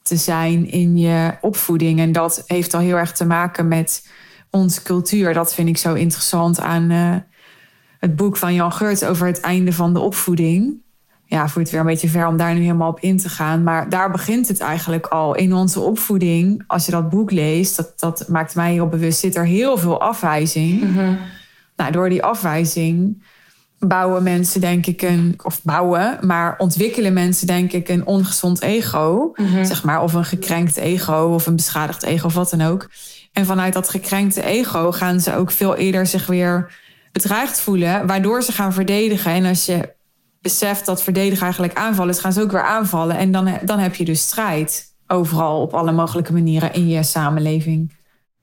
[0.02, 2.00] te zijn in je opvoeding.
[2.00, 4.08] En dat heeft al heel erg te maken met
[4.50, 5.34] onze cultuur.
[5.34, 7.14] Dat vind ik zo interessant aan uh,
[7.98, 10.84] het boek van Jan Geurts over het einde van de opvoeding.
[11.24, 13.62] Ja, voert weer een beetje ver om daar nu helemaal op in te gaan.
[13.62, 15.34] Maar daar begint het eigenlijk al.
[15.34, 19.36] In onze opvoeding, als je dat boek leest, dat, dat maakt mij heel bewust, zit
[19.36, 20.82] er heel veel afwijzing.
[20.82, 21.18] Mm
[21.76, 23.22] nou, door die afwijzing
[23.78, 29.32] bouwen mensen denk ik een, of bouwen, maar ontwikkelen mensen denk ik een ongezond ego,
[29.62, 32.90] zeg maar, of een gekrenkt ego of een beschadigd ego of wat dan ook.
[33.32, 36.72] En vanuit dat gekrenkte ego gaan ze ook veel eerder zich weer
[37.12, 39.32] bedreigd voelen, waardoor ze gaan verdedigen.
[39.32, 39.94] En als je
[40.40, 43.16] beseft dat verdedigen eigenlijk aanvallen is, gaan ze ook weer aanvallen.
[43.16, 47.92] En dan, dan heb je dus strijd overal op alle mogelijke manieren in je samenleving.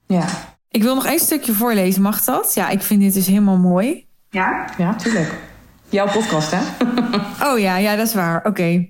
[0.07, 0.52] Ja.
[0.73, 2.53] Ik wil nog één stukje voorlezen, mag dat?
[2.53, 4.05] Ja, ik vind dit dus helemaal mooi.
[4.29, 4.65] Ja?
[4.77, 5.33] Ja, tuurlijk.
[5.89, 6.61] Jouw podcast, hè?
[7.51, 8.45] oh ja, ja, dat is waar.
[8.45, 8.89] Oké.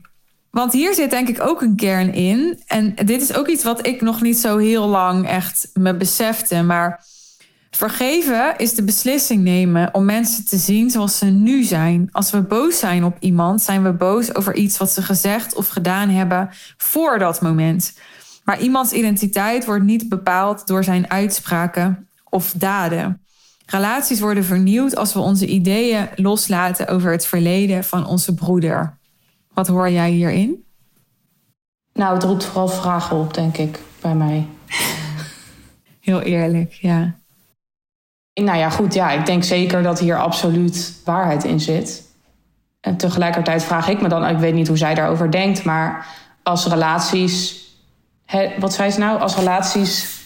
[0.49, 2.63] Want hier zit denk ik ook een kern in.
[2.67, 6.61] En dit is ook iets wat ik nog niet zo heel lang echt me besefte.
[6.61, 7.05] Maar
[7.71, 12.09] vergeven is de beslissing nemen om mensen te zien zoals ze nu zijn.
[12.11, 15.67] Als we boos zijn op iemand, zijn we boos over iets wat ze gezegd of
[15.67, 17.93] gedaan hebben voor dat moment.
[18.43, 23.21] Maar iemands identiteit wordt niet bepaald door zijn uitspraken of daden.
[23.65, 28.97] Relaties worden vernieuwd als we onze ideeën loslaten over het verleden van onze broeder.
[29.53, 30.63] Wat hoor jij hierin?
[31.93, 34.47] Nou, het roept vooral vragen op, denk ik, bij mij.
[35.99, 37.15] Heel eerlijk, ja.
[38.33, 42.03] Nou ja, goed, ja, ik denk zeker dat hier absoluut waarheid in zit.
[42.79, 46.07] En tegelijkertijd vraag ik me dan, ik weet niet hoe zij daarover denkt, maar
[46.43, 47.62] als relaties.
[48.59, 49.19] Wat zei ze nou?
[49.19, 50.21] Als relaties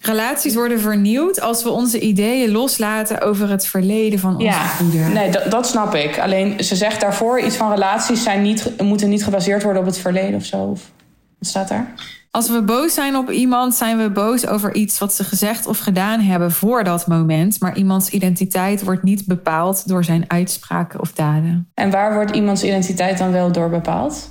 [0.00, 5.10] Relaties worden vernieuwd als we onze ideeën loslaten over het verleden van onze ja, moeder.
[5.10, 6.18] Nee, dat, dat, snap ik.
[6.18, 9.98] Alleen ze zegt daarvoor iets van relaties zijn niet, moeten niet gebaseerd worden op het
[9.98, 10.56] verleden of zo.
[10.56, 10.90] Of,
[11.38, 11.94] wat staat daar?
[12.30, 15.78] Als we boos zijn op iemand, zijn we boos over iets wat ze gezegd of
[15.78, 17.60] gedaan hebben voor dat moment.
[17.60, 21.70] Maar iemands identiteit wordt niet bepaald door zijn uitspraken of daden.
[21.74, 24.30] En waar wordt iemands identiteit dan wel door bepaald?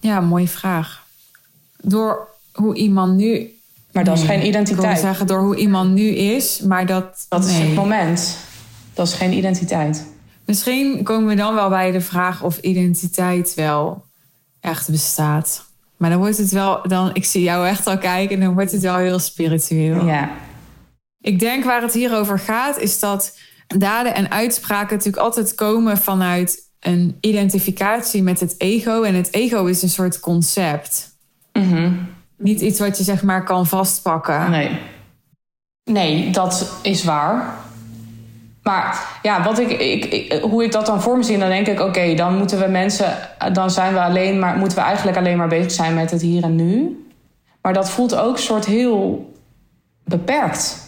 [0.00, 1.06] Ja, mooie vraag.
[1.80, 3.52] Door hoe iemand nu
[3.92, 4.96] maar dat is geen identiteit.
[4.96, 7.26] Ik zeggen door hoe iemand nu is, maar dat.
[7.28, 8.36] Dat is het moment.
[8.94, 10.06] Dat is geen identiteit.
[10.44, 14.04] Misschien komen we dan wel bij de vraag of identiteit wel
[14.60, 15.66] echt bestaat.
[15.96, 18.72] Maar dan wordt het wel, dan, ik zie jou echt al kijken en dan wordt
[18.72, 20.06] het wel heel spiritueel.
[20.06, 20.30] Ja.
[21.20, 25.98] Ik denk waar het hier over gaat, is dat daden en uitspraken natuurlijk altijd komen
[25.98, 29.02] vanuit een identificatie met het ego.
[29.02, 31.07] En het ego is een soort concept.
[31.58, 34.50] Mm niet iets wat je zeg maar kan vastpakken.
[34.50, 34.78] Nee.
[35.84, 37.54] Nee, dat is waar.
[38.62, 41.80] Maar ja, wat ik, ik, hoe ik dat dan voor me zie, dan denk ik:
[41.80, 43.16] oké, dan moeten we mensen,
[43.52, 46.42] dan zijn we alleen maar, moeten we eigenlijk alleen maar bezig zijn met het hier
[46.42, 47.02] en nu.
[47.62, 49.32] Maar dat voelt ook een soort heel
[50.04, 50.86] beperkt.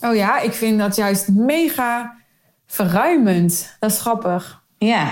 [0.00, 2.14] Oh ja, ik vind dat juist mega
[2.66, 3.76] verruimend.
[3.80, 4.62] Dat is grappig.
[4.78, 5.08] Ja.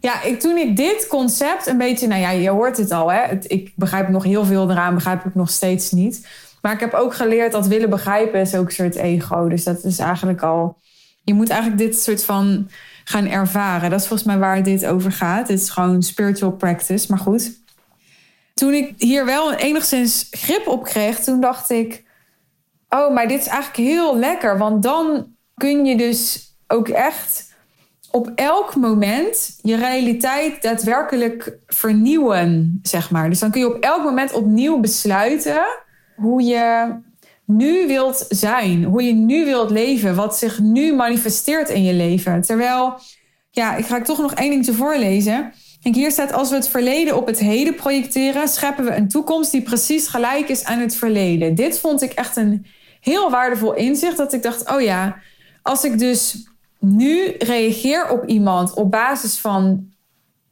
[0.00, 3.38] Ja, ik, toen ik dit concept een beetje, nou ja, je hoort het al, hè?
[3.46, 6.28] Ik begrijp nog heel veel eraan, begrijp ik nog steeds niet.
[6.62, 9.48] Maar ik heb ook geleerd dat willen begrijpen is ook een soort ego.
[9.48, 10.76] Dus dat is eigenlijk al,
[11.24, 12.68] je moet eigenlijk dit soort van
[13.04, 13.90] gaan ervaren.
[13.90, 15.48] Dat is volgens mij waar dit over gaat.
[15.48, 17.58] Het is gewoon spiritual practice, maar goed.
[18.54, 22.04] Toen ik hier wel enigszins grip op kreeg, toen dacht ik,
[22.88, 27.49] oh, maar dit is eigenlijk heel lekker, want dan kun je dus ook echt
[28.10, 33.28] op elk moment je realiteit daadwerkelijk vernieuwen, zeg maar.
[33.28, 35.62] Dus dan kun je op elk moment opnieuw besluiten
[36.16, 36.94] hoe je
[37.44, 42.40] nu wilt zijn, hoe je nu wilt leven, wat zich nu manifesteert in je leven.
[42.40, 43.00] Terwijl,
[43.50, 45.52] ja, ik ga toch nog één dingetje voorlezen.
[45.82, 49.50] Kijk, hier staat: als we het verleden op het heden projecteren, scheppen we een toekomst
[49.50, 51.54] die precies gelijk is aan het verleden.
[51.54, 52.66] Dit vond ik echt een
[53.00, 54.16] heel waardevol inzicht.
[54.16, 55.16] Dat ik dacht: oh ja,
[55.62, 56.49] als ik dus
[56.80, 59.92] nu reageer op iemand op basis van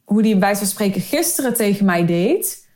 [0.03, 2.67] hoe die bij van spreken gisteren tegen mij deed,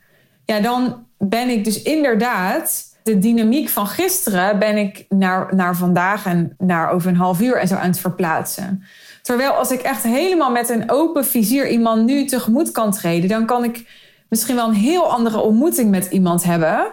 [0.44, 6.26] ja, dan ben ik dus inderdaad de dynamiek van gisteren ben ik naar, naar vandaag
[6.26, 8.84] en naar over een half uur en zo aan het verplaatsen.
[9.22, 13.46] Terwijl als ik echt helemaal met een open vizier iemand nu tegemoet kan treden, dan
[13.46, 13.86] kan ik
[14.28, 16.92] misschien wel een heel andere ontmoeting met iemand hebben,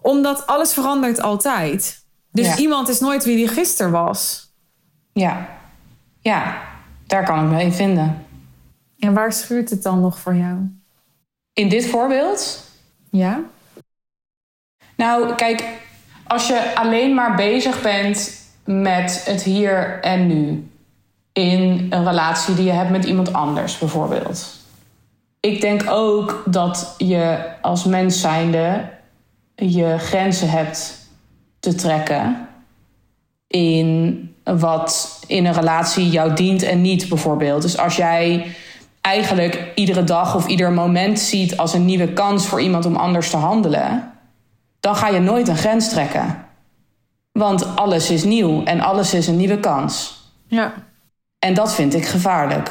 [0.00, 2.04] omdat alles verandert altijd.
[2.32, 4.52] Dus iemand is nooit wie die gisteren was.
[5.12, 5.59] Ja.
[6.20, 6.62] Ja,
[7.06, 8.26] daar kan ik me in vinden.
[8.98, 10.56] En waar schuurt het dan nog voor jou?
[11.52, 12.64] In dit voorbeeld?
[13.10, 13.40] Ja.
[14.96, 15.64] Nou, kijk,
[16.26, 20.70] als je alleen maar bezig bent met het hier en nu.
[21.32, 24.58] In een relatie die je hebt met iemand anders, bijvoorbeeld.
[25.40, 28.88] Ik denk ook dat je als mens zijnde
[29.54, 31.08] je grenzen hebt
[31.60, 32.48] te trekken
[33.46, 37.62] in wat in een relatie jou dient en niet, bijvoorbeeld.
[37.62, 38.54] Dus als jij
[39.00, 43.30] eigenlijk iedere dag of ieder moment ziet als een nieuwe kans voor iemand om anders
[43.30, 44.12] te handelen,
[44.80, 46.46] dan ga je nooit een grens trekken.
[47.32, 50.20] Want alles is nieuw en alles is een nieuwe kans.
[50.46, 50.72] Ja.
[51.38, 52.70] En dat vind ik gevaarlijk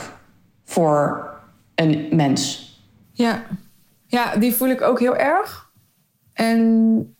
[0.65, 1.29] voor
[1.75, 2.67] een mens.
[3.11, 3.43] Ja.
[4.07, 5.69] ja, die voel ik ook heel erg.
[6.33, 7.15] En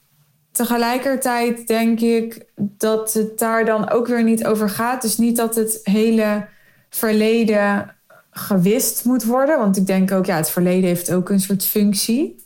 [0.52, 5.02] tegelijkertijd denk ik dat het daar dan ook weer niet over gaat.
[5.02, 6.48] Dus niet dat het hele
[6.90, 7.96] verleden
[8.32, 9.58] gewist moet worden.
[9.58, 12.46] Want ik denk ook, ja, het verleden heeft ook een soort functie.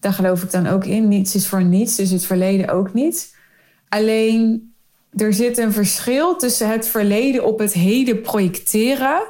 [0.00, 1.08] Daar geloof ik dan ook in.
[1.08, 3.36] Niets is voor niets, dus het verleden ook niet.
[3.88, 4.72] Alleen
[5.12, 9.22] er zit een verschil tussen het verleden op het heden projecteren.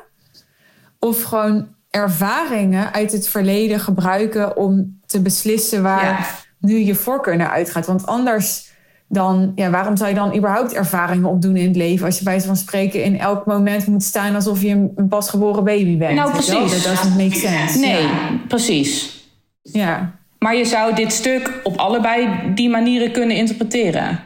[0.99, 7.51] Of gewoon ervaringen uit het verleden gebruiken om te beslissen waar nu je voorkeur naar
[7.51, 7.87] uitgaat.
[7.87, 8.67] Want anders
[9.09, 12.07] dan, ja, waarom zou je dan überhaupt ervaringen opdoen in het leven?
[12.07, 15.97] Als je bij van spreken in elk moment moet staan alsof je een pasgeboren baby
[15.97, 16.15] bent.
[16.15, 16.83] Nou, precies.
[16.83, 17.79] Dat doesn't make sense.
[17.79, 18.09] Nee,
[18.49, 19.23] precies.
[19.63, 20.17] Ja.
[20.39, 24.21] Maar je zou dit stuk op allebei die manieren kunnen interpreteren.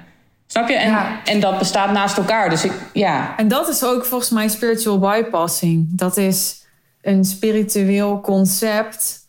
[0.47, 0.75] Snap je?
[0.75, 1.21] En, Ja.
[1.25, 2.51] en dat bestaat naast elkaar.
[2.51, 3.37] Dus ik, ja.
[3.37, 5.87] En dat is ook volgens mij spiritual bypassing.
[5.91, 6.67] Dat is
[7.03, 9.21] een spiritueel concept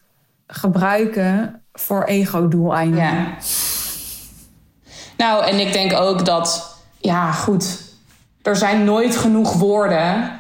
[0.48, 3.04] gebruiken voor ego-doeleinden.
[3.04, 3.38] ja.
[5.18, 7.82] Nou, en ik denk ook dat, ja, goed.
[8.42, 10.40] Er zijn nooit genoeg woorden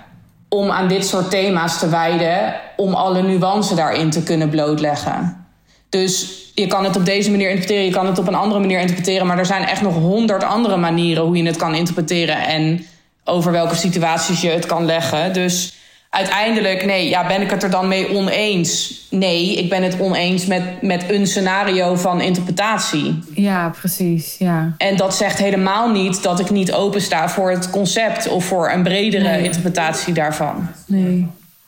[0.50, 2.62] om aan dit soort thema's te wijden.
[2.78, 5.46] om alle nuance daarin te kunnen blootleggen.
[5.90, 8.80] Dus je kan het op deze manier interpreteren, je kan het op een andere manier
[8.80, 9.28] interpreteren.
[9.28, 12.38] Maar er zijn echt nog honderd andere manieren hoe je het kan interpreteren.
[12.38, 12.86] En
[13.24, 15.34] over welke situaties je het kan leggen.
[15.34, 15.74] Dus
[16.14, 19.02] uiteindelijk, nee, ja, ben ik het er dan mee oneens?
[19.10, 23.20] Nee, ik ben het oneens met, met een scenario van interpretatie.
[23.34, 24.36] Ja, precies.
[24.40, 24.74] Ja.
[24.78, 28.84] En dat zegt helemaal niet dat ik niet opensta voor het concept of voor een
[28.84, 29.44] bredere Nee.
[29.44, 30.68] interpretatie daarvan.
[30.86, 31.28] Nee.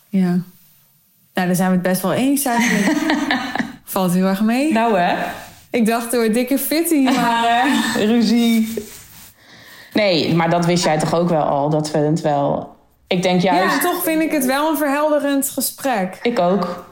[0.09, 0.37] Ja.
[1.33, 2.97] Nou, daar zijn we het best wel eens eigenlijk.
[3.83, 4.71] Valt heel erg mee.
[4.73, 5.15] Nou hè,
[5.69, 7.45] Ik dacht door dikke fitty, maar...
[7.45, 8.73] eh, ruzie.
[9.93, 12.74] Nee, maar dat wist jij toch ook wel al, dat we het wel.
[13.07, 13.75] Ik denk juist.
[13.75, 16.19] Ja, toch vind ik het wel een verhelderend gesprek.
[16.21, 16.85] Ik ook.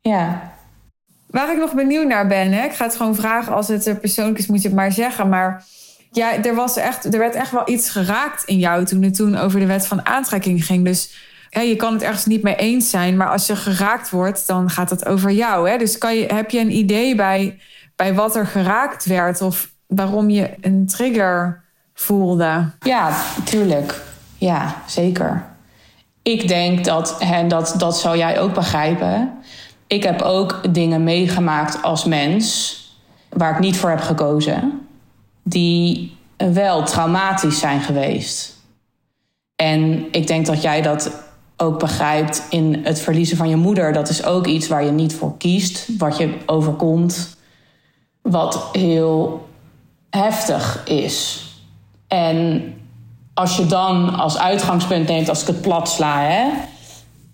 [0.00, 0.52] Ja.
[1.26, 4.38] Waar ik nog benieuwd naar ben, hè, ik ga het gewoon vragen als het persoonlijk
[4.38, 5.28] is, moet je het maar zeggen.
[5.28, 5.64] Maar
[6.10, 9.36] ja, er, was echt, er werd echt wel iets geraakt in jou toen het toen
[9.36, 10.84] over de wet van aantrekking ging.
[10.84, 11.14] Dus
[11.50, 14.70] ja, je kan het ergens niet mee eens zijn, maar als je geraakt wordt, dan
[14.70, 15.70] gaat het over jou.
[15.70, 15.78] Hè?
[15.78, 17.58] Dus kan je, heb je een idee bij,
[17.96, 22.70] bij wat er geraakt werd of waarom je een trigger voelde?
[22.80, 24.00] Ja, tuurlijk.
[24.44, 25.44] Ja, zeker.
[26.22, 29.32] Ik denk dat, en dat, dat zal jij ook begrijpen.
[29.86, 32.78] Ik heb ook dingen meegemaakt als mens
[33.28, 34.86] waar ik niet voor heb gekozen,
[35.42, 38.52] die wel traumatisch zijn geweest.
[39.56, 41.22] En ik denk dat jij dat
[41.56, 43.92] ook begrijpt in het verliezen van je moeder.
[43.92, 47.36] Dat is ook iets waar je niet voor kiest, wat je overkomt,
[48.22, 49.48] wat heel
[50.10, 51.44] heftig is.
[52.08, 52.73] En
[53.34, 56.44] als je dan als uitgangspunt neemt, als ik het plat sla, hè,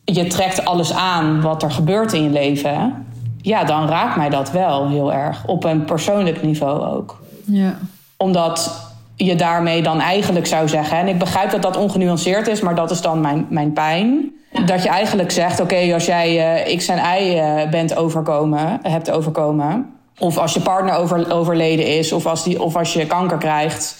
[0.05, 3.07] je trekt alles aan wat er gebeurt in je leven,
[3.43, 5.43] ja, dan raakt mij dat wel heel erg.
[5.47, 7.21] Op een persoonlijk niveau ook.
[7.45, 7.75] Ja.
[8.17, 12.75] Omdat je daarmee dan eigenlijk zou zeggen, en ik begrijp dat dat ongenuanceerd is, maar
[12.75, 14.33] dat is dan mijn, mijn pijn.
[14.65, 19.11] Dat je eigenlijk zegt, oké, als jij eh, X en Y eh, bent overkomen, hebt
[19.11, 23.39] overkomen, of als je partner over, overleden is, of als, die, of als je kanker
[23.39, 23.97] krijgt,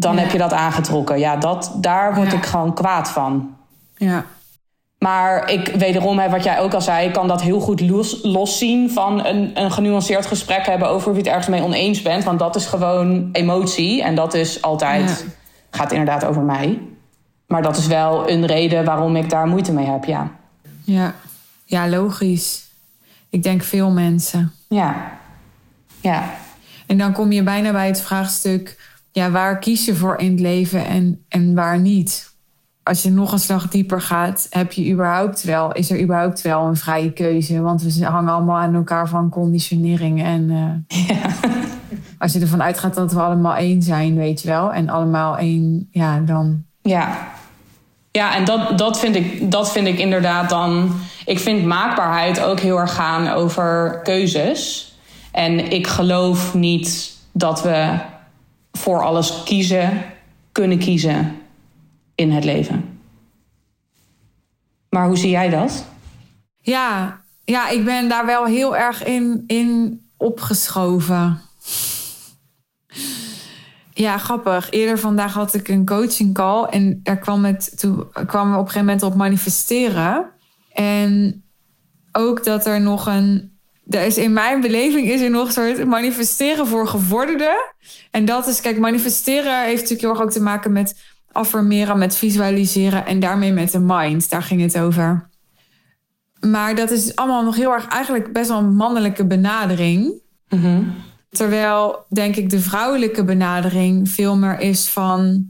[0.00, 0.20] dan Ja.
[0.20, 1.18] heb je dat aangetrokken.
[1.18, 2.36] Ja, dat, daar word Ja.
[2.36, 3.56] ik gewoon kwaad van.
[3.94, 4.24] Ja.
[4.98, 8.18] Maar ik, wederom, hè, wat jij ook al zei, ik kan dat heel goed los,
[8.22, 12.24] loszien van een, een genuanceerd gesprek hebben over je het ergens mee oneens bent.
[12.24, 15.32] Want dat is gewoon emotie en dat is altijd, Ja.
[15.78, 16.78] gaat inderdaad over mij.
[17.46, 20.30] Maar dat is wel een reden waarom ik daar moeite mee heb, ja.
[20.84, 21.14] Ja.
[21.64, 22.68] Ja, logisch.
[23.30, 24.52] Ik denk veel mensen.
[24.68, 24.94] Ja.
[26.00, 26.22] Ja.
[26.86, 30.40] En dan kom je bijna bij het vraagstuk: ja, waar kies je voor in het
[30.40, 32.28] leven en, en waar niet?
[32.82, 36.66] Als je nog een slag dieper gaat, heb je überhaupt wel, is er überhaupt wel
[36.66, 37.60] een vrije keuze?
[37.60, 40.22] Want we hangen allemaal aan elkaar van conditionering.
[40.22, 40.50] En
[40.88, 41.16] eh,
[42.18, 45.88] als je ervan uitgaat dat we allemaal één zijn, weet je wel, en allemaal één,
[45.90, 46.64] ja, dan.
[46.82, 47.28] Ja.
[48.12, 50.92] Ja, en dat, dat, vind ik, dat vind ik inderdaad dan.
[51.24, 54.92] Ik vind maakbaarheid ook heel erg gaan over keuzes.
[55.32, 57.98] En ik geloof niet dat we
[58.72, 60.02] voor alles kiezen,
[60.52, 61.36] kunnen kiezen
[62.14, 62.98] in het leven.
[64.88, 65.84] Maar hoe zie jij dat?
[66.60, 71.40] Ja, ja, ik ben daar wel heel erg in, in opgeschoven.
[73.94, 74.70] Ja, grappig.
[74.70, 78.64] Eerder vandaag had ik een coaching call en daar kwam het, toen kwamen we op
[78.64, 80.30] een gegeven moment op manifesteren.
[80.72, 81.42] En
[82.12, 86.66] ook dat er nog een, is in mijn beleving is er nog een soort manifesteren
[86.66, 87.56] voor gevorderden.
[88.10, 91.00] En dat is, kijk, manifesteren heeft natuurlijk heel erg ook te maken met
[91.32, 94.30] affirmeren, met visualiseren en daarmee met de mind.
[94.30, 95.28] Daar ging het over.
[96.40, 100.12] Maar dat is allemaal nog heel erg eigenlijk best wel een mannelijke benadering.
[101.30, 105.48] Terwijl, denk ik, de vrouwelijke benadering veel meer is van...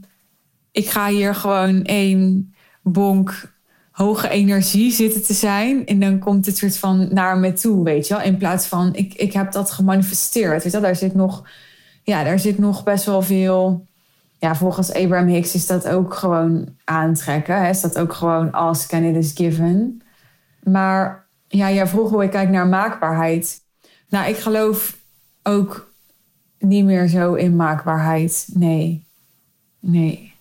[0.71, 2.53] ik ga hier gewoon één
[2.83, 3.51] bonk
[4.01, 5.85] hoge energie zitten te zijn...
[5.85, 8.23] en dan komt het soort van naar me toe, weet je wel?
[8.23, 10.81] In plaats van, ik, ik heb dat gemanifesteerd, weet je wel?
[10.81, 11.43] Daar zit nog,
[12.03, 13.85] ja, daar zit nog best wel veel...
[14.39, 17.61] Ja, volgens Abraham Hicks is dat ook gewoon aantrekken.
[17.61, 17.69] Hè?
[17.69, 20.01] Is dat ook gewoon ask and it is given.
[20.63, 23.61] Maar ja, jij vroeg hoe ik kijk naar maakbaarheid.
[24.09, 24.97] Nou, ik geloof
[25.43, 25.93] ook
[26.59, 28.47] niet meer zo in maakbaarheid.
[28.53, 29.05] Nee.
[29.79, 30.33] Nee.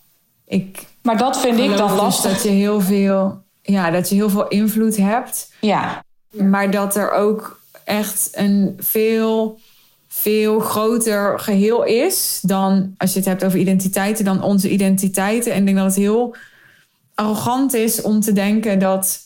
[0.46, 2.32] Ik Maar dat vind ik dan dus lastig.
[2.32, 5.52] dat je heel veel, ja, dat je heel veel invloed hebt.
[5.60, 9.58] Ja, Maar dat er ook echt een veel,
[10.08, 15.52] veel groter geheel is dan, als je het hebt over identiteiten, dan onze identiteiten.
[15.52, 16.36] En ik denk dat het heel
[17.14, 19.20] arrogant is om te denken dat,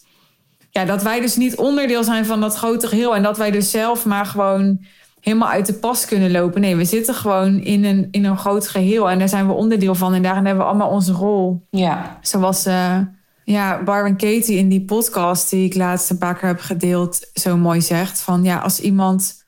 [0.70, 3.14] ja, dat wij dus niet onderdeel zijn van dat grote geheel.
[3.16, 4.84] En dat wij dus zelf maar gewoon
[5.20, 6.61] helemaal uit de pas kunnen lopen.
[6.61, 9.11] Nee, we zitten gewoon in een, in een groot geheel.
[9.11, 10.14] En daar zijn we onderdeel van.
[10.14, 11.66] En daarin hebben we allemaal onze rol.
[11.70, 12.99] ja, Zoals eh
[13.45, 17.57] ja, Byron Katie in die podcast die ik laatst een paar keer heb gedeeld, zo
[17.57, 19.45] mooi zegt: van ja, als iemand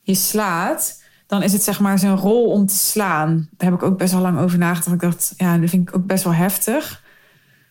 [0.00, 3.48] je slaat, dan is het zeg maar zijn rol om te slaan.
[3.56, 4.94] Daar heb ik ook best wel lang over nagedacht.
[4.94, 7.02] Ik dacht, ja, dat vind ik ook best wel heftig.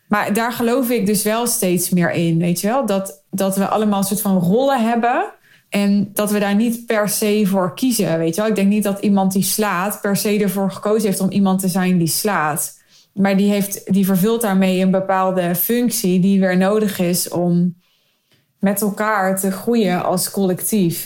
[0.08, 2.86] Maar daar geloof ik dus wel steeds meer in, weet je wel?
[2.86, 5.32] Dat, dat we allemaal een soort van rollen hebben.
[5.68, 8.50] En dat we daar niet per se voor kiezen, weet je wel?
[8.50, 11.68] Ik denk niet dat iemand die slaat per se ervoor gekozen heeft om iemand te
[11.68, 12.79] zijn die slaat.
[13.12, 17.74] Maar die, heeft, die vervult daarmee een bepaalde functie die weer nodig is om
[18.58, 21.04] met elkaar te groeien als collectief.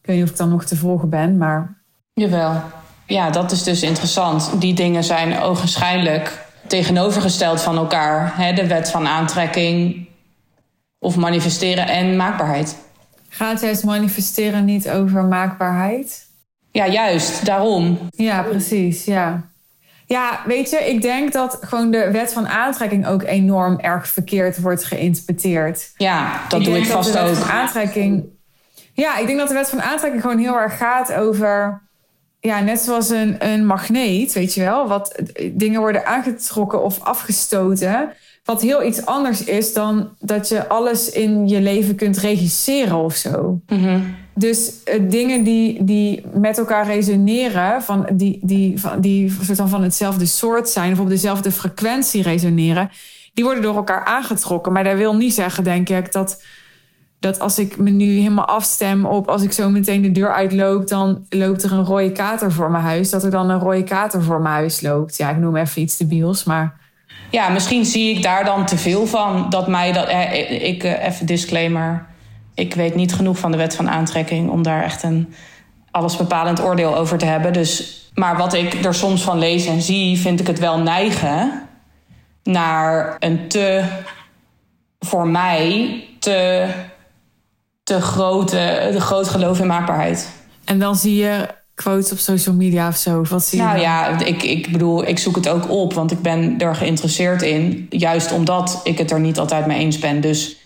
[0.00, 1.82] Ik weet niet of ik dan nog te volgen ben, maar
[2.14, 2.62] jawel.
[3.06, 4.60] Ja, dat is dus interessant.
[4.60, 8.36] Die dingen zijn ogenschijnlijk tegenovergesteld van elkaar.
[8.36, 8.52] Hè?
[8.52, 10.06] De wet van aantrekking
[10.98, 12.76] of manifesteren en maakbaarheid.
[13.28, 16.26] gaat juist manifesteren niet over maakbaarheid?
[16.70, 17.98] Ja, juist, daarom.
[18.10, 19.50] Ja, precies, ja.
[20.12, 24.60] Ja, weet je, ik denk dat gewoon de wet van aantrekking ook enorm erg verkeerd
[24.60, 25.92] wordt geïnterpreteerd.
[25.96, 27.34] Ja, dat doe ik vast de wet ook.
[27.34, 28.24] Van aantrekking,
[28.92, 31.82] ja, ik denk dat de wet van aantrekking gewoon heel erg gaat over.
[32.40, 34.88] Ja, net zoals een, een magneet, weet je wel.
[34.88, 35.18] Wat
[35.52, 38.12] dingen worden aangetrokken of afgestoten.
[38.44, 43.14] Wat heel iets anders is dan dat je alles in je leven kunt regisseren of
[43.14, 43.60] zo.
[43.66, 44.00] Mhm.
[44.34, 49.68] Dus eh, dingen die, die met elkaar resoneren, van die, die, van, die soort van,
[49.68, 52.90] van hetzelfde soort zijn, of op dezelfde frequentie resoneren,
[53.34, 54.72] die worden door elkaar aangetrokken.
[54.72, 56.42] Maar dat wil niet zeggen, denk ik, dat,
[57.20, 60.88] dat als ik me nu helemaal afstem op als ik zo meteen de deur uitloop,
[60.88, 64.22] dan loopt er een rode kater voor mijn huis, dat er dan een rode kater
[64.22, 65.16] voor mijn huis loopt.
[65.16, 66.80] Ja, ik noem even iets debiels, maar
[67.30, 69.50] Ja, misschien zie ik daar dan te veel van.
[69.50, 70.06] Dat mij dat.
[70.06, 72.06] Eh, ik, eh, even disclaimer.
[72.54, 75.34] Ik weet niet genoeg van de wet van aantrekking om daar echt een
[75.90, 77.52] allesbepalend oordeel over te hebben.
[77.52, 81.62] Dus, maar wat ik er soms van lees en zie, vind ik het wel neigen
[82.42, 83.84] naar een te,
[85.00, 86.68] voor mij, te,
[87.82, 90.28] te grote, de groot geloof in maakbaarheid.
[90.64, 93.22] en dan zie je quotes op social media of zo.
[93.28, 93.86] Wat zie je Nou dan?
[93.86, 97.86] ja, ik, ik bedoel, ik zoek het ook op, want ik ben er geïnteresseerd in.
[97.90, 100.20] Juist omdat ik het er niet altijd mee eens ben.
[100.20, 100.56] Dus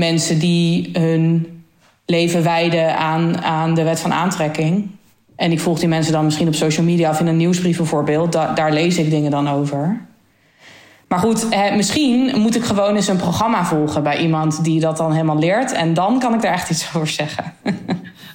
[0.00, 1.46] mensen die hun
[2.06, 4.90] leven wijden aan, aan de wet van aantrekking.
[5.36, 8.32] En ik volg die mensen dan misschien op social media of in een nieuwsbrief bijvoorbeeld.
[8.32, 10.00] Da- daar lees ik dingen dan over.
[11.08, 15.12] Maar goed, misschien moet ik gewoon eens een programma volgen bij iemand die dat dan
[15.12, 15.72] helemaal leert.
[15.72, 17.44] En dan kan ik daar echt iets over zeggen.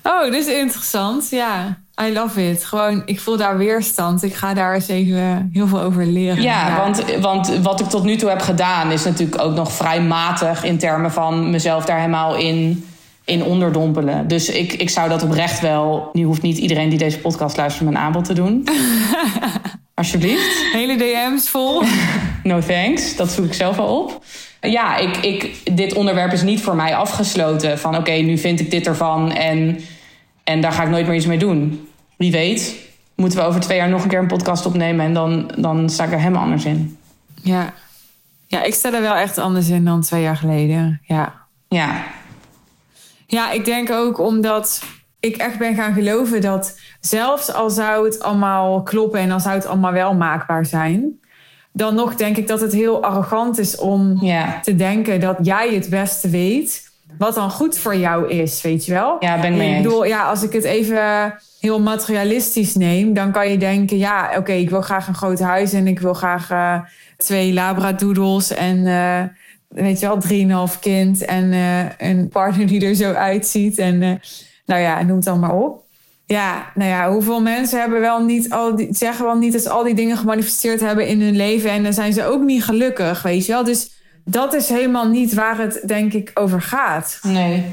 [0.03, 1.29] Oh, dit is interessant.
[1.29, 1.77] Ja,
[2.07, 2.63] I love it.
[2.63, 4.23] Gewoon, ik voel daar weerstand.
[4.23, 6.41] Ik ga daar eens even heel veel over leren.
[6.41, 10.01] Ja, Want, want wat ik tot nu toe heb gedaan is natuurlijk ook nog vrij
[10.01, 12.85] matig in termen van mezelf daar helemaal in,
[13.25, 14.27] in onderdompelen.
[14.27, 16.09] Dus ik, ik zou dat oprecht wel.
[16.13, 18.67] Nu hoeft niet iedereen die deze podcast luistert mijn aanbod te doen.
[19.93, 20.65] Alsjeblieft.
[20.73, 21.83] Hele DM's vol.
[22.43, 23.15] No thanks.
[23.15, 24.23] Dat zoek ik zelf wel op.
[24.61, 27.79] Ja, ik, ik, dit onderwerp is niet voor mij afgesloten.
[27.79, 29.79] Van oké, nu vind ik dit ervan en,
[30.43, 31.87] en daar ga ik nooit meer iets mee doen.
[32.21, 32.75] Wie weet,
[33.15, 36.03] moeten we over twee jaar nog een keer een podcast opnemen en dan, dan sta
[36.03, 36.97] ik er helemaal anders in.
[37.41, 37.73] Ja.
[38.47, 41.01] ja, ik sta er wel echt anders in dan twee jaar geleden.
[41.03, 41.47] Ja.
[41.67, 42.03] Ja,
[43.27, 44.83] Ja, ik denk ook omdat
[45.19, 49.55] ik echt ben gaan geloven dat zelfs al zou het allemaal kloppen en dan zou
[49.55, 51.19] het allemaal wel maakbaar zijn,
[51.71, 54.59] dan nog denk ik dat het heel arrogant is om ja.
[54.59, 58.93] te denken dat jij het beste weet wat dan goed voor jou is, weet je
[58.93, 59.15] wel?
[59.19, 63.31] Ja, ben ik mee Ik bedoel, ja, als ik het even heel materialistisch neem, dan
[63.31, 66.49] kan je denken, ja, oké, ik wil graag een groot huis en ik wil graag
[66.49, 66.79] eh,
[67.17, 69.23] twee labradoodles en eh,
[69.67, 74.21] weet je wel, drieënhalf kind en eh, een partner die er zo uitziet en
[74.65, 75.83] nou ja, noem het dan maar op.
[76.25, 79.69] Ja, nou ja, hoeveel mensen hebben wel niet al die, zeggen wel niet dat ze
[79.69, 83.21] al die dingen gemanifesteerd hebben in hun leven en dan zijn ze ook niet gelukkig,
[83.21, 83.63] weet je wel?
[83.63, 87.19] Dus dat is helemaal niet waar het denk ik over gaat.
[87.21, 87.65] Nee.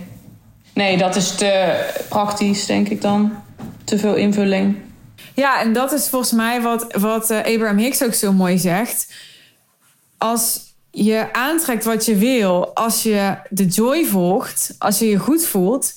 [0.75, 3.33] Nee, dat is te praktisch, denk ik dan.
[3.85, 4.77] Te veel invulling.
[5.35, 9.13] Ja, en dat is volgens mij wat, wat eh, Abraham Hicks ook zo mooi zegt.
[10.19, 15.47] Als je aantrekt wat je wil, als je de joy volgt, als je je goed
[15.47, 15.95] voelt,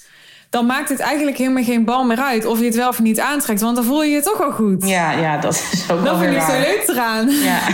[0.50, 3.20] dan maakt het eigenlijk helemaal geen bal meer uit of je het wel of niet
[3.20, 4.88] aantrekt, want dan voel je je toch al goed.
[4.88, 7.30] Ja, ja, dat is ook wel dat vind ik zo leuk eraan.
[7.30, 7.60] Ja.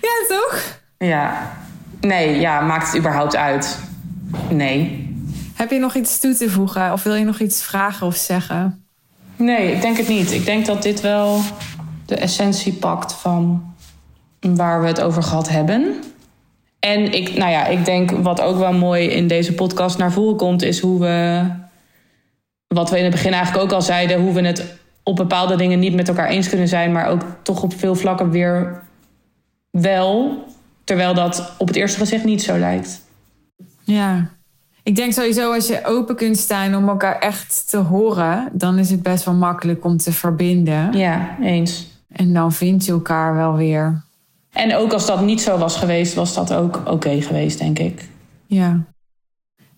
[0.00, 0.77] Ja, toch?
[0.98, 1.52] Ja.
[2.00, 3.78] Nee, ja, maakt het überhaupt uit?
[4.50, 5.06] Nee.
[5.54, 8.84] Heb je nog iets toe te voegen of wil je nog iets vragen of zeggen?
[9.36, 10.32] Nee, ik denk het niet.
[10.32, 11.40] Ik denk dat dit wel
[12.06, 13.74] de essentie pakt van
[14.40, 15.94] waar we het over gehad hebben.
[16.78, 20.36] En ik, nou ja, ik denk wat ook wel mooi in deze podcast naar voren
[20.36, 21.46] komt, is hoe we,
[22.66, 25.78] wat we in het begin eigenlijk ook al zeiden, hoe we het op bepaalde dingen
[25.78, 28.82] niet met elkaar eens kunnen zijn, maar ook toch op veel vlakken weer
[29.70, 30.44] wel.
[30.88, 33.00] Terwijl dat op het eerste gezicht niet zo lijkt.
[33.84, 34.30] Ja.
[34.82, 38.90] Ik denk sowieso als je open kunt staan om elkaar echt te horen, dan is
[38.90, 40.92] het best wel makkelijk om te verbinden.
[40.92, 41.86] Ja, eens.
[42.12, 44.02] En dan vind je elkaar wel weer.
[44.52, 48.08] En ook als dat niet zo was geweest, was dat ook oké geweest, denk ik.
[48.46, 48.84] Ja.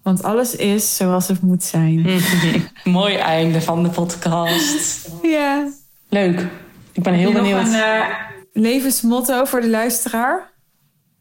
[0.03, 2.21] Want alles is zoals het moet zijn.
[2.85, 5.11] Mooi einde van de podcast.
[5.23, 5.69] Ja.
[6.09, 6.47] Leuk.
[6.93, 7.63] Ik ben heel benieuwd.
[7.63, 8.07] Nog een eh,
[8.53, 10.51] levensmotto voor de luisteraar?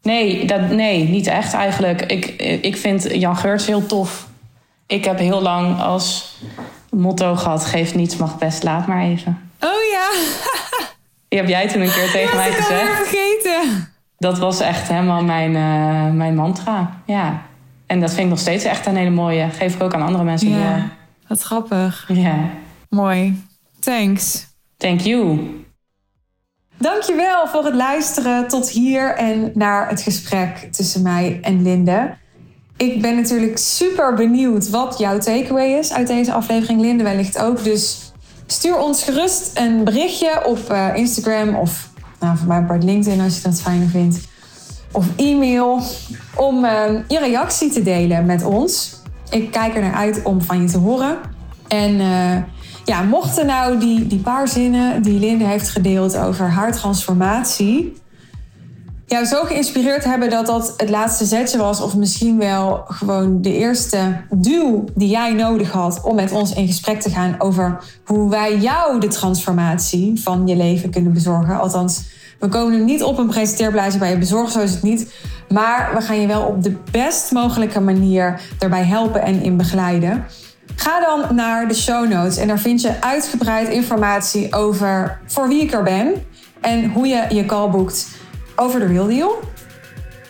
[0.02, 2.02] Nee, dat, nee, niet echt eigenlijk.
[2.02, 2.26] Ik,
[2.62, 4.28] ik vind Jan Geurts heel tof.
[4.86, 6.36] Ik heb heel lang als
[6.90, 9.50] motto gehad: geef niets, mag best, laat maar even.
[9.60, 10.08] Oh ja.
[11.28, 12.96] Die heb jij toen een keer tegen mij was ik gezegd.
[12.96, 13.88] vergeten.
[14.18, 17.00] Dat was echt helemaal mijn, eh, mijn mantra.
[17.06, 17.42] Ja.
[17.86, 19.48] En dat vind ik nog steeds echt een hele mooie.
[19.50, 20.88] Geef ik ook aan andere mensen Ja.
[21.26, 22.04] Wat grappig.
[22.12, 22.36] Ja.
[22.88, 23.44] Mooi.
[23.80, 24.46] Thanks.
[24.76, 25.38] Thank you.
[26.80, 32.14] Dankjewel voor het luisteren tot hier en naar het gesprek tussen mij en Linde.
[32.76, 36.80] Ik ben natuurlijk super benieuwd wat jouw takeaway is uit deze aflevering.
[36.80, 37.64] Linde wellicht ook.
[37.64, 38.12] Dus
[38.46, 43.36] stuur ons gerust een berichtje op eh, Instagram of nou, voor mij part LinkedIn als
[43.36, 44.18] je dat fijner vindt.
[44.92, 45.82] Of e-mail
[46.36, 49.02] om eh, je reactie te delen met ons.
[49.30, 51.18] Ik kijk er naar uit om van je te horen.
[51.68, 52.36] En eh,
[52.90, 57.92] ja, mochten nou die, die paar zinnen die Linde heeft gedeeld over haar transformatie
[59.06, 63.54] jou zo geïnspireerd hebben dat dat het laatste zetje was, of misschien wel gewoon de
[63.54, 68.30] eerste duw die jij nodig had om met ons in gesprek te gaan over hoe
[68.30, 71.60] wij jou de transformatie van je leven kunnen bezorgen.
[71.60, 72.02] Althans,
[72.38, 75.12] we komen er niet op een presenteerblaadje bij je bezorgen, zo is het niet.
[75.48, 80.24] Maar we gaan je wel op de best mogelijke manier daarbij helpen en in begeleiden.
[80.80, 85.62] Ga dan naar de show notes en daar vind je uitgebreid informatie over voor wie
[85.62, 86.26] ik er ben
[86.60, 88.08] en hoe je je call boekt
[88.56, 89.38] over de Real Deal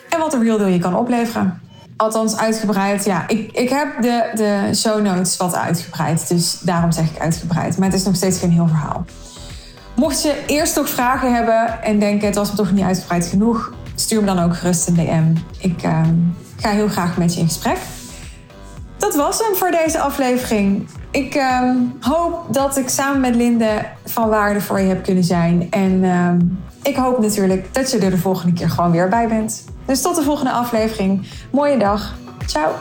[0.09, 1.61] en wat de Real Deal je kan opleveren.
[1.97, 3.05] Althans, uitgebreid.
[3.05, 7.77] Ja, ik, ik heb de, de show notes wat uitgebreid, dus daarom zeg ik uitgebreid.
[7.77, 9.05] Maar het is nog steeds geen heel verhaal.
[9.95, 13.73] Mocht je eerst nog vragen hebben en denken het was me toch niet uitgebreid genoeg,
[13.95, 15.35] stuur me dan ook gerust een DM.
[15.57, 16.01] Ik eh,
[16.57, 17.77] ga heel graag met je in gesprek.
[19.01, 20.87] Dat was hem voor deze aflevering.
[21.11, 25.67] Ik ehm, hoop dat ik samen met Linde van waarde voor je heb kunnen zijn.
[25.69, 26.39] En ehm,
[26.83, 29.65] ik hoop natuurlijk dat je er de volgende keer gewoon weer bij bent.
[29.85, 31.27] Dus tot de volgende aflevering.
[31.51, 32.13] Mooie dag.
[32.45, 32.71] Ciao.